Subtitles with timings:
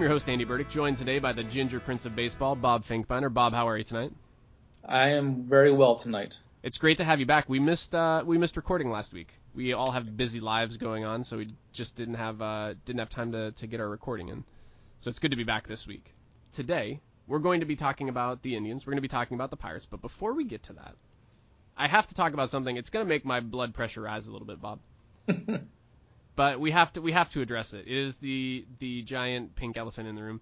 [0.00, 3.30] I'm your host, Andy Burdick, joined today by the Ginger Prince of Baseball, Bob Finkbeiner.
[3.30, 4.10] Bob, how are you tonight?
[4.82, 6.38] I am very well tonight.
[6.62, 7.50] It's great to have you back.
[7.50, 9.38] We missed uh, we missed recording last week.
[9.54, 13.10] We all have busy lives going on, so we just didn't have uh, didn't have
[13.10, 14.42] time to, to get our recording in.
[15.00, 16.14] So it's good to be back this week.
[16.50, 18.86] Today, we're going to be talking about the Indians.
[18.86, 19.84] We're going to be talking about the Pirates.
[19.84, 20.94] But before we get to that,
[21.76, 22.74] I have to talk about something.
[22.74, 24.78] It's going to make my blood pressure rise a little bit, Bob.
[26.40, 27.86] but we have to we have to address it.
[27.86, 30.40] It is the the giant pink elephant in the room,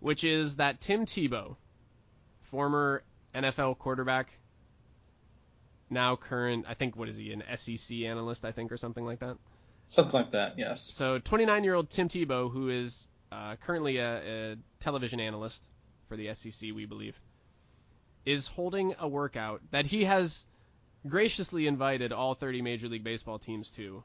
[0.00, 1.56] which is that Tim Tebow,
[2.42, 3.02] former
[3.34, 4.38] NFL quarterback,
[5.88, 9.20] now current, I think, what is he, an SEC analyst, I think, or something like
[9.20, 9.38] that?
[9.86, 10.82] Something like that, yes.
[10.82, 15.64] So 29 year old Tim Tebow, who is uh, currently a, a television analyst
[16.06, 17.18] for the SEC, we believe,
[18.26, 20.44] is holding a workout that he has
[21.08, 24.04] graciously invited all 30 Major League Baseball teams to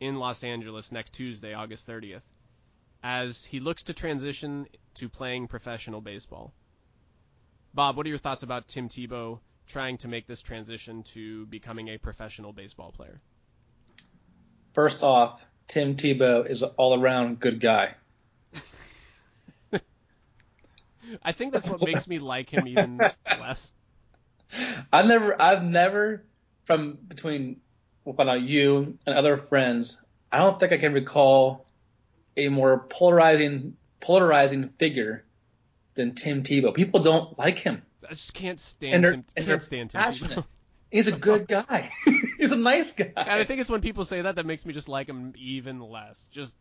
[0.00, 2.22] in Los Angeles next Tuesday, August 30th,
[3.02, 6.52] as he looks to transition to playing professional baseball.
[7.74, 11.88] Bob, what are your thoughts about Tim Tebow trying to make this transition to becoming
[11.88, 13.20] a professional baseball player?
[14.72, 17.94] First off, Tim Tebow is an all-around good guy.
[21.22, 23.00] I think that's what makes me like him even
[23.40, 23.72] less.
[24.92, 26.24] I've never, I've never,
[26.64, 27.60] from between
[28.06, 31.66] well, you and other friends, I don't think I can recall
[32.36, 35.24] a more polarizing, polarizing figure
[35.94, 36.74] than Tim Tebow.
[36.74, 37.82] People don't like him.
[38.04, 39.24] I just can't stand him.
[39.36, 40.00] Can't stand Tim.
[40.00, 40.44] Tebow.
[40.90, 41.90] He's a good guy.
[42.38, 43.10] He's a nice guy.
[43.16, 45.80] And I think it's when people say that that makes me just like him even
[45.80, 46.28] less.
[46.30, 46.54] Just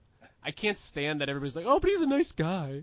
[0.43, 2.81] I can't stand that everybody's like, oh, but he's a nice guy.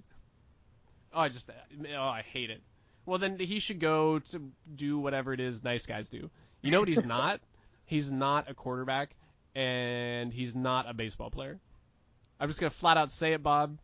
[1.12, 2.62] Oh, I just oh, I hate it.
[3.06, 6.30] Well, then he should go to do whatever it is nice guys do.
[6.60, 7.40] You know what he's not?
[7.92, 9.14] He's not a quarterback,
[9.54, 11.60] and he's not a baseball player.
[12.40, 13.78] I'm just gonna flat out say it, Bob.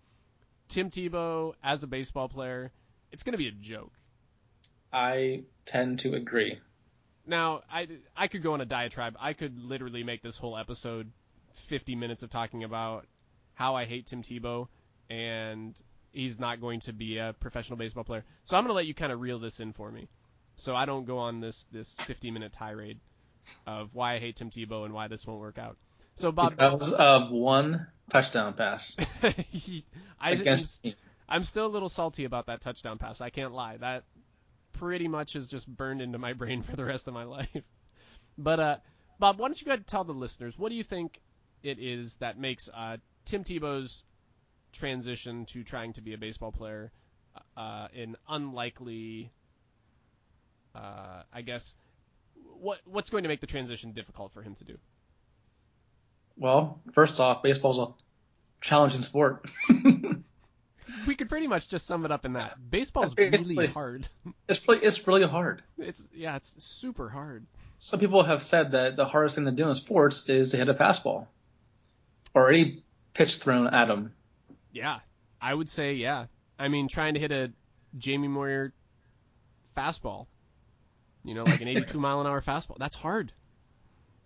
[0.68, 2.72] Tim Tebow as a baseball player,
[3.12, 3.92] it's gonna be a joke.
[4.90, 6.58] I tend to agree.
[7.26, 7.86] Now, I,
[8.16, 9.14] I could go on a diatribe.
[9.20, 11.12] I could literally make this whole episode
[11.68, 13.06] 50 minutes of talking about
[13.52, 14.68] how I hate Tim Tebow
[15.10, 15.74] and
[16.10, 18.24] he's not going to be a professional baseball player.
[18.44, 20.08] So I'm going to let you kind of reel this in for me.
[20.56, 22.98] So I don't go on this, this 50 minute tirade
[23.66, 25.76] of why I hate Tim Tebow and why this won't work out.
[26.14, 30.84] So Bob, Because of one touchdown pass I, against.
[31.28, 33.20] I'm still a little salty about that touchdown pass.
[33.20, 33.76] I can't lie.
[33.76, 34.04] That
[34.72, 37.48] pretty much is just burned into my brain for the rest of my life.
[38.36, 38.76] But uh,
[39.18, 41.20] Bob, why don't you go ahead and tell the listeners what do you think
[41.62, 44.04] it is that makes uh, Tim Tebow's
[44.72, 46.92] transition to trying to be a baseball player
[47.56, 49.32] uh, an unlikely,
[50.74, 51.74] uh, I guess,
[52.60, 54.78] what what's going to make the transition difficult for him to do?
[56.36, 57.88] Well, first off, baseball's a
[58.60, 59.50] challenging sport.
[61.06, 62.58] We could pretty much just sum it up in that.
[62.70, 64.08] Baseball's It's really hard.
[64.48, 65.62] it's really, it's really hard.
[65.78, 67.46] It's yeah, it's super hard.
[67.78, 70.68] Some people have said that the hardest thing to do in sports is to hit
[70.68, 71.26] a fastball
[72.34, 72.82] or any
[73.14, 74.12] pitch thrown at them.
[74.72, 75.00] Yeah,
[75.40, 76.26] I would say yeah.
[76.58, 77.52] I mean, trying to hit a
[77.96, 78.72] Jamie Moyer
[79.76, 80.26] fastball,
[81.24, 83.32] you know, like an 82 mile an hour fastball, that's hard.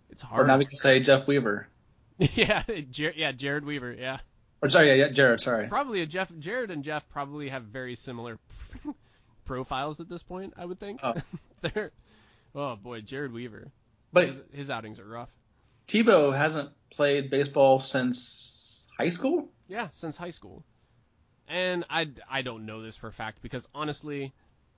[0.09, 0.43] It's hard.
[0.43, 1.67] Or now we can say Jeff Weaver.
[2.17, 4.19] yeah, Jer- yeah, Jered Weaver, yeah.
[4.61, 5.67] Or sorry, yeah, yeah, Jered, sorry.
[5.67, 8.39] Probably a Jeff, Jered and Jeff probably have very similar
[9.45, 10.53] profiles at this point.
[10.55, 10.99] I would think.
[11.03, 11.15] Oh.
[11.61, 11.91] They're,
[12.55, 13.71] oh boy, Jered Weaver.
[14.11, 15.29] But His, his outings are rough.
[15.87, 19.49] Tebow hasn't played baseball since high school.
[19.67, 20.63] Yeah, since high school.
[21.47, 24.33] And I, I don't know this for a fact because honestly,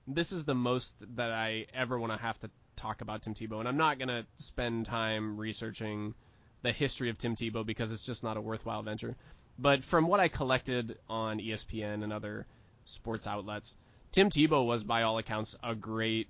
[0.06, 3.58] this is the most that I ever want to have to talk about Tim Tebow.
[3.58, 6.14] And I'm not going to spend time researching
[6.62, 9.16] the history of Tim Tebow because it's just not a worthwhile venture.
[9.58, 12.46] But from what I collected on ESPN and other
[12.84, 13.74] sports outlets,
[14.12, 16.28] Tim Tebow was by all accounts a great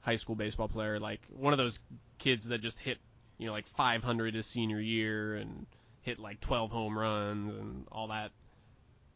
[0.00, 0.98] high school baseball player.
[0.98, 1.80] Like one of those
[2.18, 2.98] kids that just hit,
[3.38, 5.66] you know, like 500 his senior year and
[6.02, 8.30] hit like 12 home runs and all that.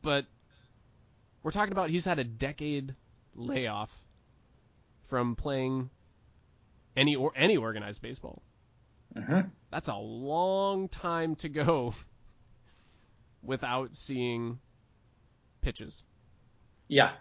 [0.02, 0.26] But
[1.42, 2.94] we're talking about he's had a decade
[3.34, 3.90] layoff
[5.08, 5.90] from playing
[6.96, 8.42] any or any organized baseball.
[9.16, 9.48] Mm-hmm.
[9.70, 11.94] That's a long time to go
[13.42, 14.58] without seeing
[15.60, 16.04] pitches.
[16.88, 17.12] Yeah.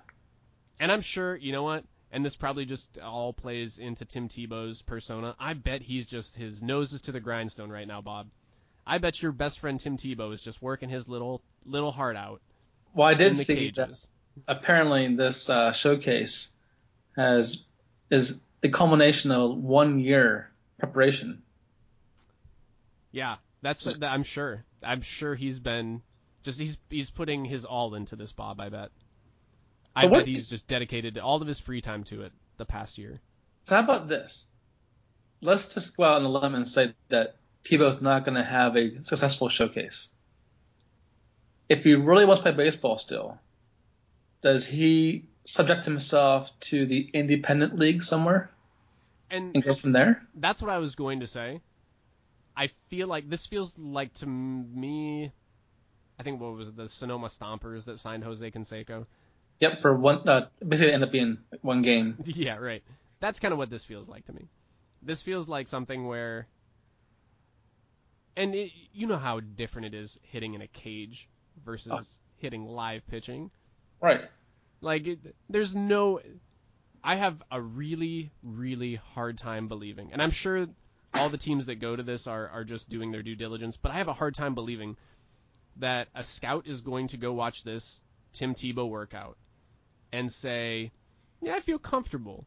[0.80, 1.84] And I'm sure, you know what?
[2.12, 5.36] And this probably just all plays into Tim Tebow's persona.
[5.40, 8.28] I bet he's just his nose is to the grindstone right now, Bob.
[8.86, 12.42] I bet your best friend Tim Tebow is just working his little little heart out
[12.94, 14.10] Well, I did see that cages.
[14.48, 16.52] Apparently this uh, showcase
[17.16, 17.66] has
[18.10, 21.44] is the culmination of one year preparation.
[23.12, 24.66] Yeah, that's that, I'm sure.
[24.82, 26.02] I'm sure he's been
[26.44, 28.60] Just he's he's putting his all into this Bob.
[28.60, 28.90] I bet.
[29.96, 32.98] I what- bet he's just dedicated all of his free time to it the past
[32.98, 33.22] year.
[33.66, 34.46] So how about this?
[35.42, 38.76] Let's just go out on a limb and say that Tebow's not going to have
[38.76, 40.10] a successful showcase.
[41.70, 43.40] If he really wants to play baseball still,
[44.44, 48.52] does he subject himself to the independent league somewhere
[49.32, 50.22] And and go from there?
[50.36, 51.62] that's what I was going to say.
[52.56, 55.32] I feel like this feels like to me.
[56.20, 59.08] I think what was it, the Sonoma Stompers that signed Jose Canseco.
[59.60, 62.18] Yep, for one, uh, basically end up being one game.
[62.26, 62.84] yeah, right.
[63.20, 64.48] That's kind of what this feels like to me.
[65.02, 66.48] This feels like something where,
[68.36, 71.28] and it, you know how different it is hitting in a cage
[71.66, 73.50] versus hitting live pitching.
[74.04, 74.22] Right.
[74.82, 75.20] Like, it,
[75.50, 76.20] there's no.
[77.02, 80.68] I have a really, really hard time believing, and I'm sure
[81.14, 83.92] all the teams that go to this are, are just doing their due diligence, but
[83.92, 84.98] I have a hard time believing
[85.78, 88.02] that a scout is going to go watch this
[88.34, 89.38] Tim Tebow workout
[90.12, 90.92] and say,
[91.42, 92.46] Yeah, I feel comfortable.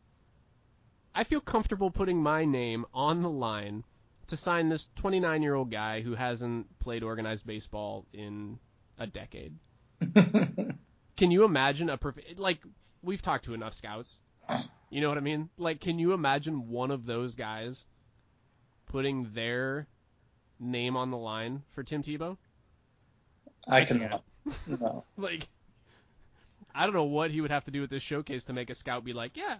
[1.15, 3.83] I feel comfortable putting my name on the line
[4.27, 8.59] to sign this 29 year old guy who hasn't played organized baseball in
[8.99, 9.55] a decade.
[11.17, 12.59] Can you imagine a perfect like
[13.03, 14.21] we've talked to enough scouts.
[14.91, 15.49] You know what I mean?
[15.57, 17.87] Like can you imagine one of those guys
[18.87, 19.87] putting their
[20.61, 22.37] name on the line for Tim Tebow?
[23.67, 24.01] I can't.
[24.01, 24.25] cannot.
[24.67, 25.05] No.
[25.17, 25.49] Like
[26.75, 28.75] I don't know what he would have to do with this showcase to make a
[28.75, 29.57] scout be like, "Yeah."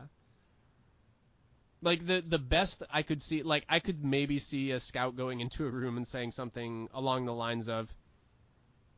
[1.83, 5.41] Like the the best I could see like I could maybe see a scout going
[5.41, 7.93] into a room and saying something along the lines of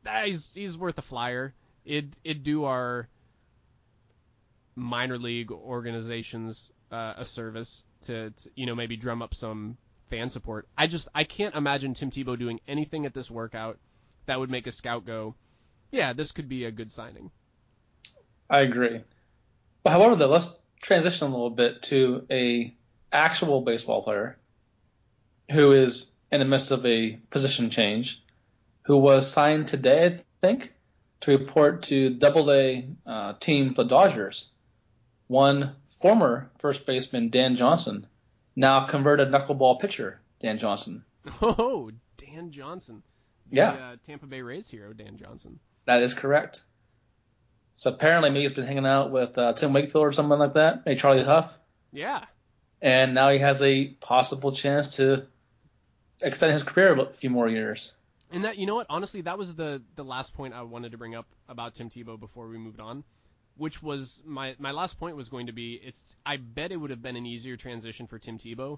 [0.05, 1.53] ah, he's he's worth a flyer.
[1.85, 3.07] It it do our
[4.75, 9.77] minor league organizations uh, a service to, to you know maybe drum up some
[10.09, 10.67] fan support.
[10.77, 13.77] I just I can't imagine Tim Tebow doing anything at this workout
[14.25, 15.35] that would make a scout go,
[15.91, 17.31] yeah, this could be a good signing.
[18.49, 19.01] I agree.
[19.83, 22.73] But however, though, let's transition a little bit to a
[23.11, 24.37] actual baseball player
[25.51, 28.23] who is in the midst of a position change,
[28.83, 30.73] who was signed today, I think,
[31.21, 34.51] to report to Double A uh, team the Dodgers.
[35.27, 38.07] One former first baseman Dan Johnson,
[38.55, 41.03] now converted knuckleball pitcher Dan Johnson.
[41.41, 43.03] Oh, Dan Johnson.
[43.49, 43.71] The, Yeah.
[43.71, 45.59] uh, Tampa Bay Rays hero Dan Johnson.
[45.85, 46.61] That is correct.
[47.75, 50.85] So apparently, maybe he's been hanging out with uh, Tim Wakefield or someone like that,
[50.85, 51.51] maybe Charlie Hough.
[51.91, 52.25] Yeah.
[52.81, 55.25] and now he has a possible chance to
[56.21, 57.93] extend his career a few more years.
[58.31, 58.87] And that you know what?
[58.89, 62.19] Honestly, that was the the last point I wanted to bring up about Tim Tebow
[62.19, 63.03] before we moved on,
[63.57, 66.91] which was my my last point was going to be it's I bet it would
[66.91, 68.77] have been an easier transition for Tim Tebow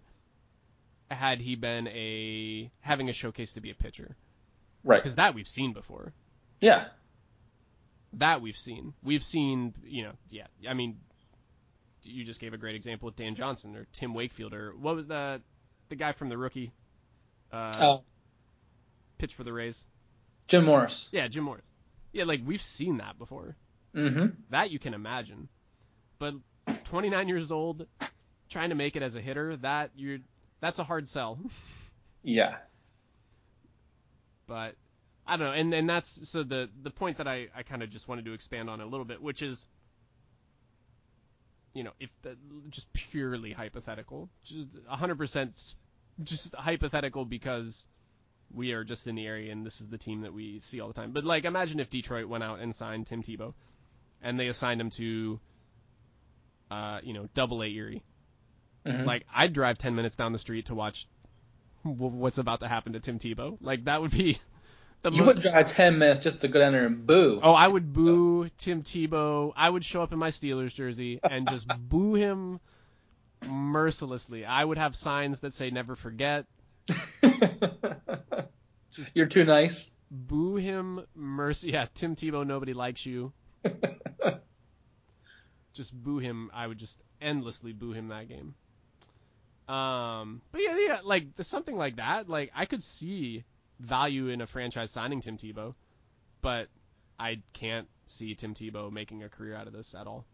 [1.09, 4.15] had he been a having a showcase to be a pitcher
[4.83, 4.97] Right.
[5.01, 6.13] because that we've seen before.
[6.61, 6.87] Yeah.
[8.13, 8.93] That we've seen.
[9.03, 10.47] We've seen, you know, yeah.
[10.67, 10.97] I mean,
[12.03, 15.07] you just gave a great example with Dan Johnson or Tim Wakefield or what was
[15.07, 15.41] the
[15.89, 16.71] the guy from the rookie
[17.51, 18.03] uh, Oh,
[19.21, 19.85] pitch for the Rays?
[20.47, 21.07] Jim Morris.
[21.11, 21.65] Yeah, Jim Morris.
[22.11, 23.55] Yeah, like we've seen that before.
[23.95, 24.25] Mm-hmm.
[24.49, 25.47] That you can imagine.
[26.19, 26.33] But
[26.85, 27.85] 29 years old,
[28.49, 30.17] trying to make it as a hitter, that you're
[30.59, 31.39] that's a hard sell.
[32.23, 32.57] Yeah.
[34.45, 34.75] but
[35.25, 37.89] I don't know, and and that's so the the point that I I kind of
[37.89, 39.65] just wanted to expand on a little bit, which is,
[41.73, 42.37] you know, if the,
[42.69, 45.73] just purely hypothetical, just 100 percent
[46.23, 47.85] just hypothetical because
[48.53, 50.87] we are just in the area and this is the team that we see all
[50.87, 51.11] the time.
[51.11, 53.53] But like, imagine if Detroit went out and signed Tim Tebow,
[54.21, 55.39] and they assigned him to,
[56.69, 58.03] uh, you know, Double A Erie.
[58.85, 59.05] Mhm.
[59.05, 61.07] Like, I'd drive 10 minutes down the street to watch
[61.83, 63.57] w- what's about to happen to Tim Tebow.
[63.61, 64.39] Like, that would be
[65.03, 65.35] the you most.
[65.35, 67.39] would drive ten minutes just to go down there and boo.
[67.41, 69.51] Oh, I would boo Tim Tebow.
[69.55, 72.59] I would show up in my Steelers jersey and just boo him
[73.47, 74.45] mercilessly.
[74.45, 76.45] I would have signs that say "Never forget."
[79.13, 79.91] You're too nice.
[80.09, 81.71] Boo him mercy.
[81.71, 82.45] Yeah, Tim Tebow.
[82.45, 83.31] Nobody likes you.
[85.73, 86.51] Just boo him.
[86.53, 88.55] I would just endlessly boo him that game.
[89.73, 92.27] Um, but yeah, yeah, like something like that.
[92.27, 93.45] Like I could see
[93.79, 95.73] value in a franchise signing Tim Tebow,
[96.41, 96.67] but
[97.17, 100.25] I can't see Tim Tebow making a career out of this at all.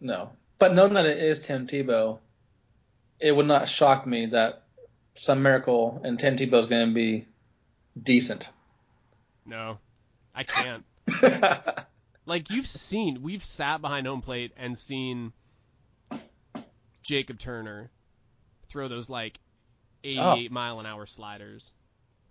[0.00, 0.30] No.
[0.58, 2.18] But knowing that it is Tim Tebow,
[3.20, 4.64] it would not shock me that
[5.14, 7.26] some miracle and Tim Tebow's going to be
[8.00, 8.50] decent.
[9.44, 9.78] No,
[10.34, 10.84] I can't.
[12.26, 15.32] like you've seen, we've sat behind home plate and seen
[17.02, 17.90] Jacob Turner
[18.68, 19.38] throw those like
[20.04, 21.72] 88 mile an hour sliders.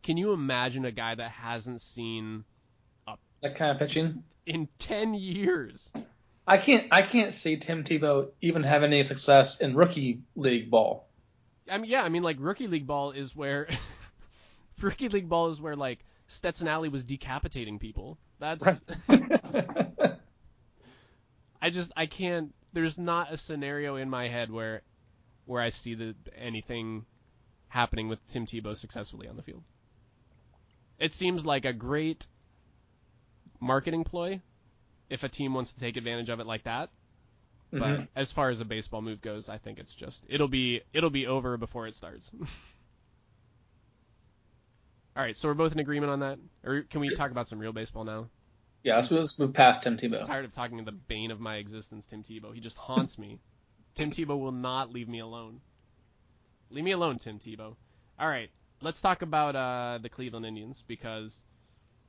[0.04, 2.44] Can you imagine a guy that hasn't seen
[3.42, 4.24] that kind of pitching.
[4.46, 5.92] in 10 years.
[6.48, 11.08] I can't I can't see Tim Tebow even have any success in rookie league ball.
[11.72, 13.68] I mean, yeah, I mean, like rookie league ball is where
[14.82, 18.18] rookie league ball is where like Stetson Allie was decapitating people.
[18.40, 18.68] That's
[21.62, 22.54] I just I can't.
[22.74, 24.82] There's not a scenario in my head where
[25.46, 27.06] where I see the anything
[27.70, 29.64] happening with Tim Tebow successfully on the field.
[31.00, 32.28] It seems like a great
[33.60, 34.42] marketing ploy
[35.10, 36.90] if a team wants to take advantage of it like that.
[37.72, 38.08] But Mhm.
[38.16, 41.26] as far as a baseball move goes, I think it's just it'll be it'll be
[41.28, 42.32] over before it starts.
[45.16, 47.60] All right, so we're both in agreement on that, or can we talk about some
[47.60, 48.30] real baseball now?
[48.84, 50.22] yeah, let's, let's move past Tim Tebow.
[50.22, 52.54] I'm tired of talking to the bane of my existence, Tim Tebow.
[52.54, 53.40] He just haunts me.
[53.96, 55.60] Tim Tebow will not leave me alone.
[56.72, 57.76] Leave me alone, Tim Tebow.
[58.18, 58.50] All right,
[58.82, 61.44] let's talk about uh, the Cleveland Indians because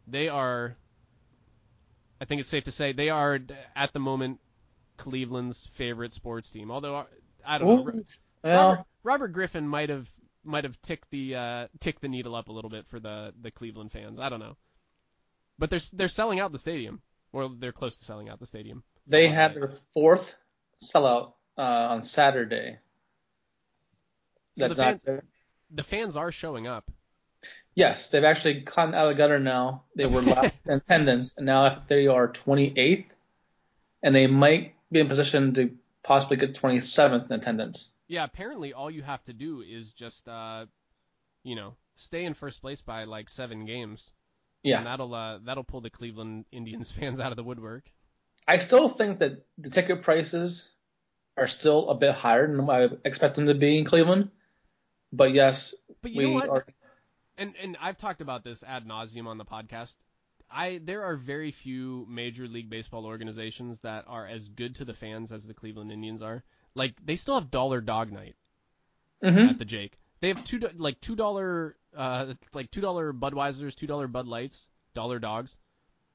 [0.06, 0.76] they are.
[2.20, 3.40] I think it's safe to say they are
[3.74, 4.38] at the moment
[5.02, 6.70] Cleveland's favorite sports team.
[6.70, 7.04] Although uh,
[7.44, 8.04] I don't know, Ooh,
[8.44, 10.06] well, Robert, Robert Griffin might have
[10.44, 13.50] might have ticked the uh, ticked the needle up a little bit for the the
[13.50, 14.20] Cleveland fans.
[14.20, 14.56] I don't know,
[15.58, 18.84] but they're they're selling out the stadium, or they're close to selling out the stadium.
[19.08, 19.60] they had nice.
[19.60, 20.36] their fourth
[20.80, 22.78] sellout uh, on Saturday.
[24.56, 25.02] So the fans
[25.70, 26.90] the fans are showing up.
[27.74, 29.82] Yes, they've actually climbed out of the gutter now.
[29.96, 33.06] They were last in attendance, and now they are 28th,
[34.02, 35.70] and they might be in position to
[36.04, 37.92] possibly get 27th in attendance.
[38.08, 40.66] Yeah, apparently all you have to do is just uh,
[41.44, 44.12] you know, stay in first place by like seven games,
[44.64, 47.84] and Yeah, that'll uh, that'll pull the Cleveland Indians fans out of the woodwork.
[48.46, 50.70] I still think that the ticket prices
[51.36, 54.30] are still a bit higher than I expect them to be in Cleveland.
[55.12, 56.48] But yes, But you we know what?
[56.50, 56.66] are.
[57.38, 59.94] and and I've talked about this ad nauseum on the podcast.
[60.54, 64.94] I there are very few major league baseball organizations that are as good to the
[64.94, 66.42] fans as the Cleveland Indians are.
[66.74, 68.36] Like they still have dollar dog night
[69.22, 69.50] Mhm.
[69.50, 69.98] at the Jake.
[70.20, 74.66] They have two like two dollar uh like two dollar Budweisers, two dollar Bud Lights,
[74.94, 75.58] dollar dogs.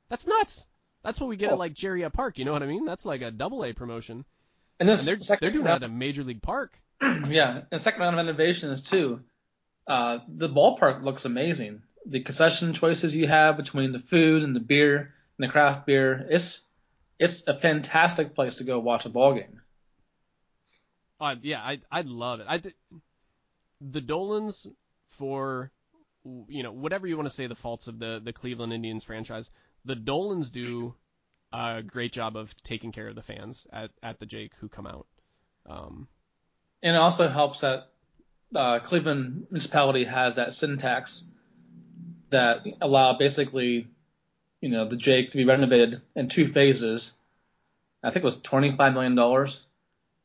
[0.10, 0.66] That's nuts.
[1.04, 1.54] That's what we get Oh.
[1.54, 2.38] at like Jerry Park.
[2.38, 2.86] You know what I mean?
[2.86, 4.26] That's like a double A promotion,
[4.80, 6.80] And this and they're second they're doing that at a major league park.
[7.02, 9.22] yeah, and second round of innovations too.
[9.86, 11.82] Uh, the ballpark looks amazing.
[12.10, 16.26] The concession choices you have between the food and the beer and the craft beer,
[16.30, 16.66] it's
[17.20, 19.62] it's a fantastic place to go watch a ball game.
[21.20, 22.46] Uh, yeah, I I love it.
[22.48, 22.62] I
[23.82, 24.68] the Dolans
[25.18, 25.72] for
[26.24, 29.50] you know whatever you want to say the faults of the the Cleveland Indians franchise,
[29.86, 30.94] the Dolans do
[31.52, 34.88] a great job of taking care of the fans at at the Jake who come
[34.88, 35.08] out.
[35.66, 36.08] Um,
[36.84, 37.90] And it also helps that
[38.56, 41.30] uh, Cleveland municipality has that sin tax
[42.30, 43.88] that allow basically,
[44.62, 47.18] you know, the Jake to be renovated in two phases.
[48.04, 49.64] I think it was twenty-five million dollars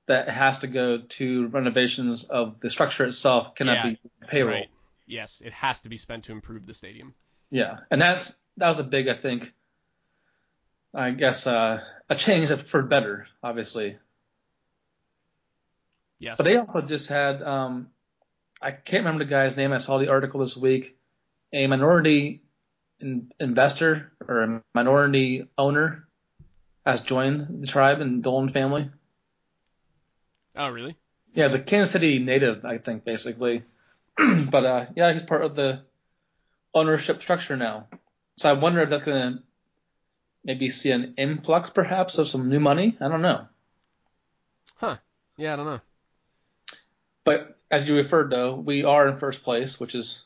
[0.06, 3.54] that has to go to renovations of the structure itself.
[3.54, 4.54] Cannot Yeah, be payroll.
[4.54, 4.68] right.
[5.06, 7.14] Yes, it has to be spent to improve the stadium.
[7.50, 9.52] Yeah, and that's that was a big, I think.
[10.94, 13.96] I guess uh, a change for better, obviously.
[16.18, 16.36] Yes.
[16.36, 17.88] But they also just had, um,
[18.60, 19.72] I can't remember the guy's name.
[19.72, 20.96] I saw the article this week.
[21.52, 22.42] A minority
[23.00, 26.08] in, investor or a minority owner
[26.86, 28.90] has joined the tribe and Dolan family.
[30.56, 30.96] oh really?
[31.34, 33.64] Yeah, he's a Kansas City native, I think, basically.
[34.50, 35.82] but uh, yeah, he's part of the
[36.74, 37.86] ownership structure now.
[38.36, 39.42] So I wonder if that's going to
[40.44, 42.96] maybe see an influx, perhaps, of some new money.
[43.00, 43.46] I don't know.
[44.76, 44.96] Huh?
[45.36, 45.80] Yeah, I don't know.
[47.24, 50.24] But as you referred, though, we are in first place, which is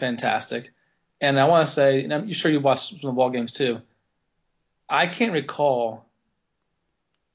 [0.00, 0.72] fantastic.
[1.20, 3.52] And I want to say, and I'm sure you watched some of the ball games
[3.52, 3.80] too.
[4.88, 6.04] I can't recall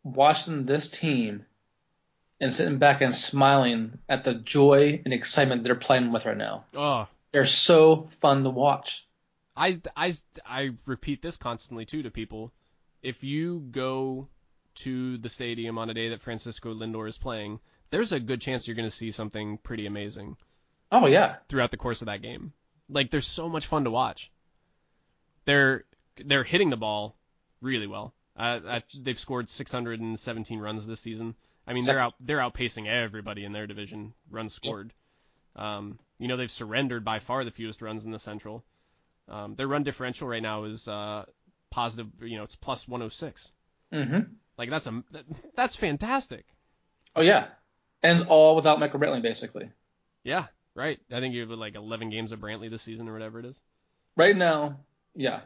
[0.04, 1.46] watching this team
[2.42, 6.66] and sitting back and smiling at the joy and excitement they're playing with right now.
[6.76, 9.06] Oh, They're so fun to watch.
[9.56, 10.14] I, I,
[10.46, 12.52] I repeat this constantly too to people.
[13.02, 14.28] If you go
[14.76, 18.68] to the stadium on a day that Francisco Lindor is playing, there's a good chance
[18.68, 20.36] you're going to see something pretty amazing
[20.92, 22.54] Oh yeah, throughout the course of that game.
[22.90, 24.32] Like they're so much fun to watch.
[25.46, 25.86] They're
[26.18, 27.16] they're hitting the ball
[27.62, 28.14] really well.
[28.38, 31.36] Uh, that's, they've scored 617 runs this season.
[31.68, 34.94] I mean, they're out they're outpacing everybody in their division runs scored.
[35.56, 38.64] Um, you know, they've surrendered by far the fewest runs in the Central.
[39.28, 41.26] Um, their run differential right now is uh,
[41.72, 42.08] positive.
[42.22, 43.52] You know, it's plus 106.
[43.92, 44.20] hmm
[44.58, 45.26] Like that's a that,
[45.56, 46.46] that's fantastic.
[47.16, 47.48] Oh yeah,
[48.04, 49.72] and it's all without Michael Brantley basically.
[50.24, 50.46] Yeah,
[50.76, 51.00] right.
[51.12, 53.62] I think you have like 11 games of Brantley this season or whatever it is.
[54.16, 54.80] Right now,
[55.16, 55.42] yeah.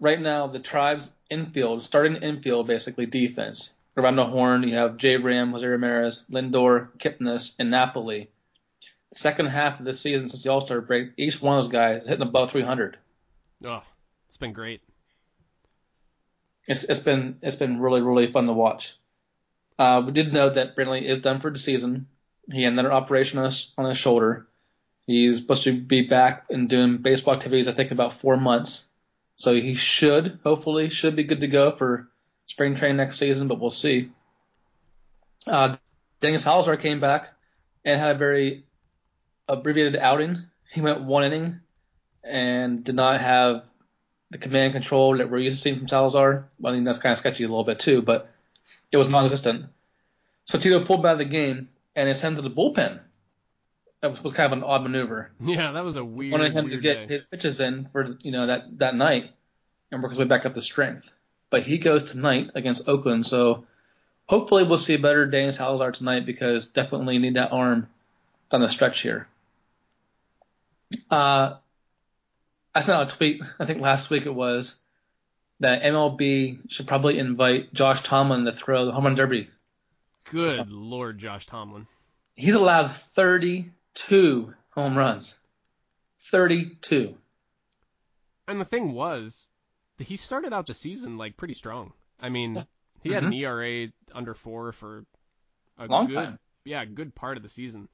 [0.00, 3.72] right now the Tribes infield, starting infield, basically defense.
[3.96, 8.28] Around the horn, you have Jay Ram, Jose Ramirez, Lindor, Kipnis, and Napoli.
[9.12, 11.72] The second half of the season since the All Star break, each one of those
[11.72, 12.98] guys is hitting above 300.
[13.64, 13.82] Oh,
[14.28, 14.82] it's been great.
[16.66, 18.98] It's it's been it's been really really fun to watch.
[19.78, 22.06] Uh, we did know that Brantley is done for the season.
[22.50, 24.46] He had another operation on his, on his shoulder.
[25.06, 28.86] He's supposed to be back and doing baseball activities, I think, about four months.
[29.36, 32.08] So he should, hopefully, should be good to go for
[32.46, 34.10] spring training next season, but we'll see.
[35.46, 35.76] Uh,
[36.20, 37.28] Dennis Salazar came back
[37.84, 38.64] and had a very
[39.48, 40.44] abbreviated outing.
[40.72, 41.60] He went one inning
[42.24, 43.62] and did not have
[44.30, 46.48] the command control that we're used to seeing from Salazar.
[46.64, 48.28] I mean, that's kind of sketchy a little bit too, but
[48.90, 49.66] it was non-existent.
[50.46, 53.00] So Tito pulled of the game and they sent to the bullpen.
[54.12, 55.30] That was, kind of an odd maneuver.
[55.40, 56.32] Yeah, that was a weird.
[56.32, 56.40] One.
[56.42, 57.14] Wanted him to get day.
[57.14, 59.30] his pitches in for you know that that night
[59.90, 61.10] and work his way back up the strength.
[61.50, 63.66] But he goes tonight against Oakland, so
[64.26, 67.88] hopefully we'll see a better Daniel Salazar tonight because definitely need that arm
[68.50, 69.28] down the stretch here.
[71.10, 71.54] Uh,
[72.74, 74.78] I sent out a tweet, I think last week it was,
[75.60, 79.48] that MLB should probably invite Josh Tomlin to throw the home run derby.
[80.30, 81.86] Good lord, Josh Tomlin.
[82.34, 82.90] He's allowed
[83.96, 85.38] 32 home runs.
[86.30, 87.14] 32.
[88.48, 89.48] And the thing was,
[89.98, 91.92] he started out the season like pretty strong.
[92.20, 92.66] I mean,
[93.02, 94.98] he had an ERA under four for
[95.78, 95.92] a Mm-hmm.
[95.92, 96.38] Long good, time.
[96.64, 97.88] yeah, good part of the season.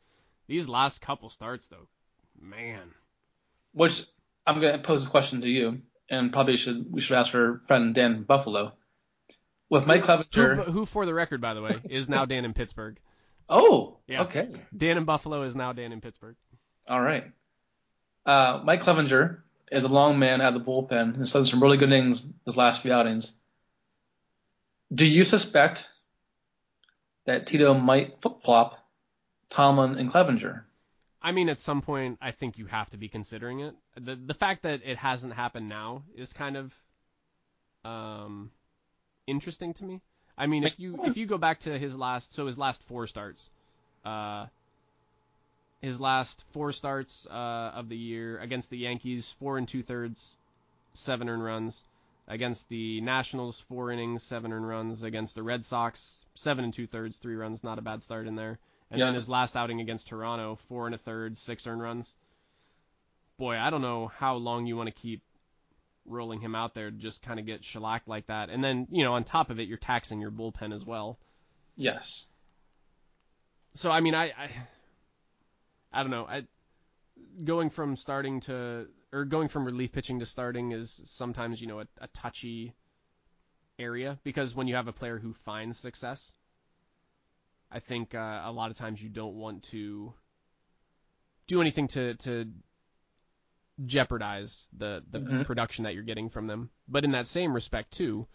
[0.47, 1.88] These last couple starts, though,
[2.40, 2.92] man.
[3.73, 4.04] Which
[4.47, 7.60] I'm going to pose a question to you, and probably should we should ask our
[7.67, 8.75] friend Dan Buffalo.
[9.69, 10.65] With Mike Who, Clevinger.
[10.71, 13.00] who, for the record, by the way, is now Dan in Pittsburgh.
[13.52, 14.23] Oh, Yeah.
[14.23, 14.49] okay.
[14.76, 16.36] Dan in Buffalo is now Dan in Pittsburgh.
[16.88, 17.30] All right.
[18.25, 21.17] Uh, Mike Clevinger is a long man out of the bullpen.
[21.19, 23.36] He's done some really good innings his last few outings.
[24.95, 25.88] Do you suspect
[27.25, 28.78] that Tito might flip flop
[29.50, 30.62] Tomlin and Clevinger?
[31.23, 33.75] I mean, at some point, I think you have to be considering it.
[33.95, 36.73] The the fact that it hasn't happened now is kind of
[37.84, 38.50] um,
[39.26, 40.00] interesting to me.
[40.36, 43.06] I mean, if you if you go back to his last, so his last four
[43.06, 43.50] starts,
[44.04, 44.47] uh,
[45.80, 50.36] his last four starts uh, of the year against the Yankees, four and two thirds,
[50.95, 51.84] seven earned runs.
[52.28, 55.02] Against the Nationals, four innings, seven earned runs.
[55.02, 57.64] Against the Red Sox, seven and two thirds, three runs.
[57.64, 58.58] Not a bad start in there.
[58.90, 59.06] And Yeah.
[59.06, 62.14] then his last outing against Toronto, four and a third, six earned runs.
[63.38, 65.21] Boy, I don't know how long you want to keep
[66.06, 68.50] rolling him out there to just kind of get shellacked like that.
[68.50, 71.19] And then, you know, on top of it, you're taxing your bullpen as well.
[71.76, 72.26] Yes.
[73.75, 74.50] So I mean, I, I,
[75.93, 76.26] I don't know.
[76.26, 76.43] I,
[77.45, 81.80] going from starting to or going from relief pitching to starting is sometimes you know
[81.80, 82.75] a, a touchy
[83.78, 86.34] area because when you have a player who finds success,
[87.71, 90.12] I think uh, a lot of times you don't want to
[91.47, 92.47] do anything to to
[93.86, 95.47] jeopardize the the Mhm.
[95.47, 96.71] production that you're getting from them.
[96.88, 98.26] But in that same respect too,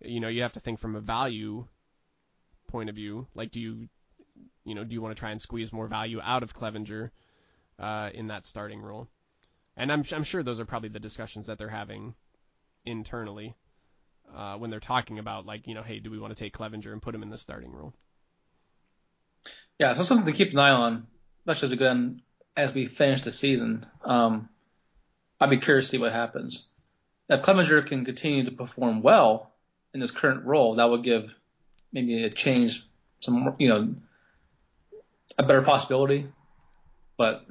[0.00, 1.66] you know, you have to think from a value
[2.68, 3.26] point of view.
[3.34, 3.88] Like, do you
[4.64, 7.10] you know, do you want to try and squeeze more value out of Clevinger
[7.78, 9.08] uh, in that starting role?
[9.76, 12.14] And I'm I'm sure those are probably the discussions that they're having
[12.84, 13.56] internally
[14.34, 16.92] uh, when they're talking about like, you know, hey, do we want to take Clevinger
[16.92, 17.94] and put him in the starting role?
[19.78, 21.06] Yeah, so something to keep an eye on,
[21.40, 22.22] especially again
[22.56, 23.86] as we finish the season.
[24.04, 24.48] Um,
[25.40, 26.66] I'd be curious to see what happens.
[27.28, 29.52] If Clevinger can continue to perform well
[29.92, 31.34] in his current role, that would give
[31.92, 32.86] maybe a change,
[33.20, 33.94] some you know,
[35.38, 36.28] a better possibility.
[37.16, 37.44] But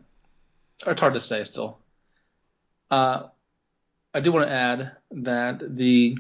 [0.88, 1.78] it's hard to say still.
[2.90, 3.24] Uh,
[4.14, 6.18] I do want to add that the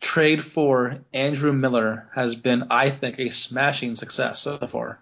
[0.00, 4.98] trade for Andrew Miller has been, I think, a smashing success so far.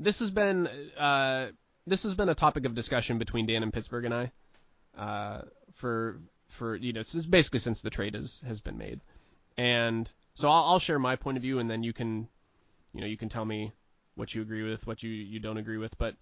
[0.00, 0.66] This has been
[0.98, 1.48] uh,
[1.86, 4.32] this has been a topic of discussion between Dan and Pittsburgh and I
[4.96, 5.42] uh,
[5.74, 9.00] for for you know since basically since the trade has has been made,
[9.56, 12.28] and so I'll, I'll share my point of view and then you can
[12.92, 13.72] you know you can tell me
[14.14, 16.16] what you agree with, what you you don't agree with, but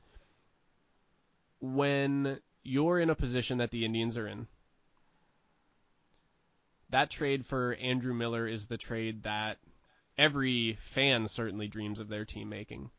[1.61, 4.47] when you're in a position that the Indians are in,
[6.91, 9.59] that trade for Andrew Miller is the trade that
[10.19, 12.91] every fan certainly dreams of their team making.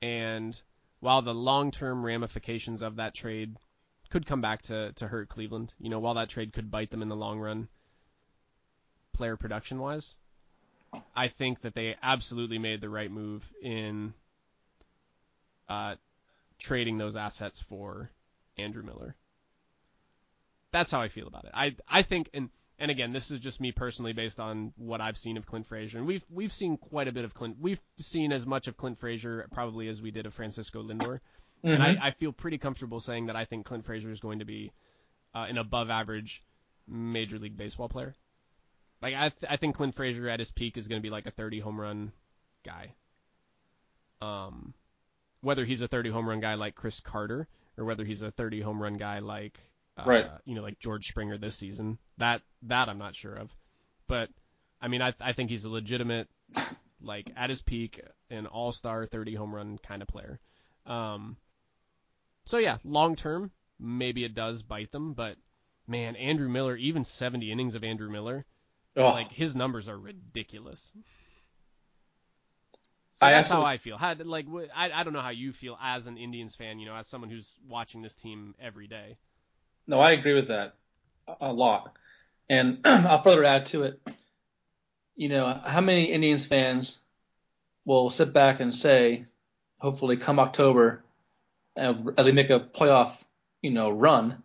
[0.00, 0.60] And
[1.00, 3.56] while the long-term ramifications of that trade
[4.10, 7.02] could come back to, to hurt Cleveland, you know, while that trade could bite them
[7.02, 7.68] in the long run,
[9.12, 10.16] player production-wise,
[11.14, 14.12] I think that they absolutely made the right move in
[15.68, 15.94] uh,
[16.58, 18.10] trading those assets for
[18.58, 19.14] Andrew Miller.
[20.72, 21.50] That's how I feel about it.
[21.54, 25.16] I I think and and again, this is just me personally based on what I've
[25.16, 25.98] seen of Clint Frazier.
[25.98, 27.56] And we've we've seen quite a bit of Clint.
[27.60, 31.20] We've seen as much of Clint Frazier probably as we did of Francisco Lindor.
[31.64, 31.74] Mm-hmm.
[31.74, 34.46] And I, I, feel pretty comfortable saying that I think Clint Frazier is going to
[34.46, 34.72] be
[35.34, 36.42] uh, an above average
[36.88, 38.14] Major League Baseball player.
[39.02, 41.26] Like I, th- I think Clint Frazier at his peak is going to be like
[41.26, 42.12] a 30 home run
[42.64, 42.94] guy.
[44.22, 44.74] Um,
[45.42, 47.46] whether he's a 30 home run guy like Chris Carter
[47.76, 49.58] or whether he's a 30 home run guy like
[49.96, 50.26] uh, right.
[50.44, 51.98] you know, like George Springer this season.
[52.18, 53.50] That that I'm not sure of,
[54.06, 54.28] but
[54.80, 56.28] I mean, I I think he's a legitimate,
[57.02, 60.40] like at his peak, an all-star 30 home run kind of player.
[60.86, 61.36] Um,
[62.46, 65.36] so yeah, long term, maybe it does bite them, but
[65.86, 68.44] man, Andrew Miller, even 70 innings of Andrew Miller,
[68.96, 69.10] oh.
[69.10, 70.92] like his numbers are ridiculous.
[73.14, 73.98] So I that's how I feel.
[73.98, 76.94] How, like I, I don't know how you feel as an Indians fan, you know,
[76.94, 79.18] as someone who's watching this team every day.
[79.86, 80.74] No, I agree with that
[81.40, 81.92] a lot.
[82.48, 84.00] And I'll further add to it.
[85.16, 86.98] You know, how many Indians fans
[87.84, 89.26] will sit back and say,
[89.78, 91.04] hopefully come October,
[91.80, 93.16] uh, as we make a playoff,
[93.62, 94.42] you know, run,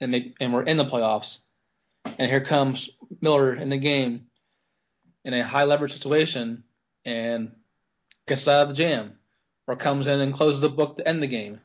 [0.00, 1.40] and make, and we're in the playoffs,
[2.04, 4.26] and here comes Miller in the game
[5.24, 6.64] in a high leverage situation
[7.04, 7.52] and
[8.26, 9.12] gets out of the jam,
[9.66, 11.60] or comes in and closes the book to end the game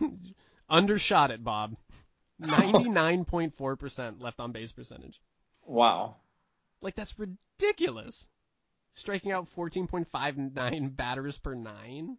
[0.70, 1.76] Undershot it, Bob.
[2.42, 5.20] 99.4% left on base percentage.
[5.66, 6.16] Wow.
[6.84, 8.28] Like, that's ridiculous.
[8.94, 12.18] Striking out 14.59 batters per nine.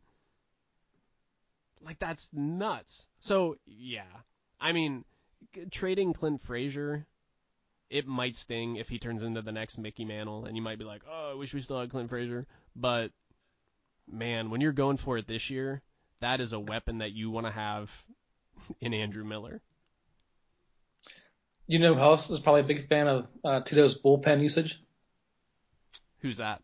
[1.80, 3.06] Like, that's nuts.
[3.20, 4.02] So, yeah.
[4.60, 5.04] I mean,
[5.70, 7.06] trading Clint Frazier
[7.90, 10.84] it might sting if he turns into the next Mickey Mantle, and you might be
[10.84, 12.46] like, oh, I wish we still had Clint Frazier.
[12.74, 13.12] But
[14.10, 15.82] man, when you're going for it this year,
[16.20, 17.90] that is a weapon that you want to have
[18.80, 19.60] in Andrew Miller.
[21.66, 24.80] You know who else is probably a big fan of uh, Tito's bullpen usage?
[26.20, 26.62] Who's that?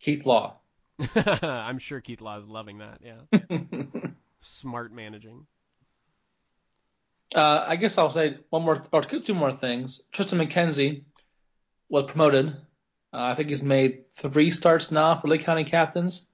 [0.00, 0.56] Keith Law.
[1.14, 3.00] I'm sure Keith Law is loving that.
[3.02, 3.82] Yeah.
[4.40, 5.46] Smart managing.
[7.34, 10.02] Uh, I guess I'll say one more or two more things.
[10.12, 11.04] Tristan McKenzie
[11.88, 12.48] was promoted.
[12.48, 12.52] Uh,
[13.12, 16.28] I think he's made three starts now for Lake County Captains,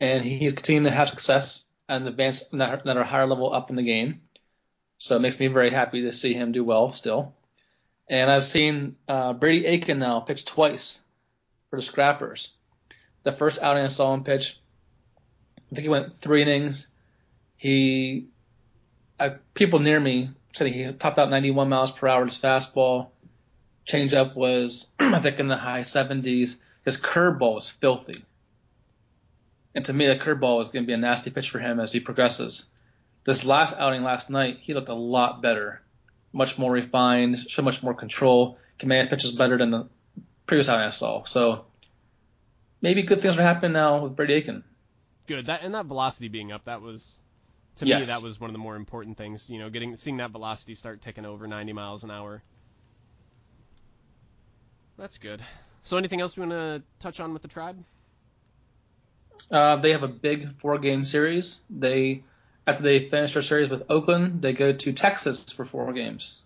[0.00, 3.82] and he's continuing to have success and advance that are higher level up in the
[3.82, 4.22] game.
[5.00, 7.34] So it makes me very happy to see him do well still.
[8.08, 11.00] And I've seen uh, Brady Aiken now pitch twice
[11.70, 12.52] for the Scrappers.
[13.22, 14.60] The first outing I saw him pitch,
[15.56, 16.86] I think he went three innings.
[17.56, 18.28] He
[19.54, 22.26] people near me said he topped out 91 miles per hour.
[22.26, 23.08] His fastball
[23.86, 26.56] changeup was, I think, in the high 70s.
[26.84, 28.24] His curveball was filthy.
[29.74, 31.92] And to me, the curveball is going to be a nasty pitch for him as
[31.92, 32.68] he progresses.
[33.24, 35.82] This last outing last night, he looked a lot better,
[36.32, 38.58] much more refined, showed much more control.
[38.78, 39.88] Command pitches better than the
[40.46, 41.24] previous outing I saw.
[41.24, 41.66] So
[42.80, 44.64] maybe good things are happening now with Brady Aiken.
[45.26, 45.46] Good.
[45.46, 47.18] That and that velocity being up, that was
[47.76, 48.00] to yes.
[48.00, 49.50] me that was one of the more important things.
[49.50, 52.42] You know, getting seeing that velocity start ticking over 90 miles an hour.
[54.98, 55.42] That's good.
[55.82, 57.82] So anything else you want to touch on with the tribe?
[59.50, 61.60] Uh, they have a big four game series.
[61.70, 62.22] They
[62.66, 66.36] After they finish their series with Oakland, they go to Texas for four games.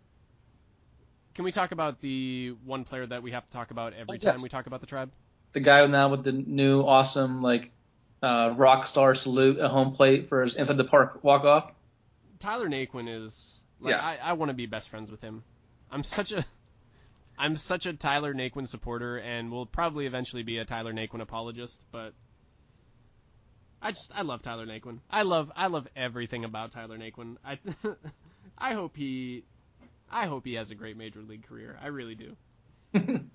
[1.34, 4.34] Can we talk about the one player that we have to talk about every yes.
[4.34, 5.10] time we talk about the tribe?
[5.52, 7.70] The guy now with the new awesome like
[8.22, 11.72] uh, rock star salute at home plate for his inside the park walk off.
[12.38, 14.00] Tyler Naquin is like Yeah.
[14.00, 15.42] I, I want to be best friends with him.
[15.90, 16.44] I'm such a
[17.38, 21.82] I'm such a Tyler Naquin supporter and will probably eventually be a Tyler Naquin apologist,
[21.90, 22.14] but
[23.84, 24.98] I just I love Tyler Naquin.
[25.10, 27.36] I love I love everything about Tyler Naquin.
[27.44, 27.58] I
[28.58, 29.44] I hope he
[30.10, 31.78] I hope he has a great major league career.
[31.82, 32.36] I really do.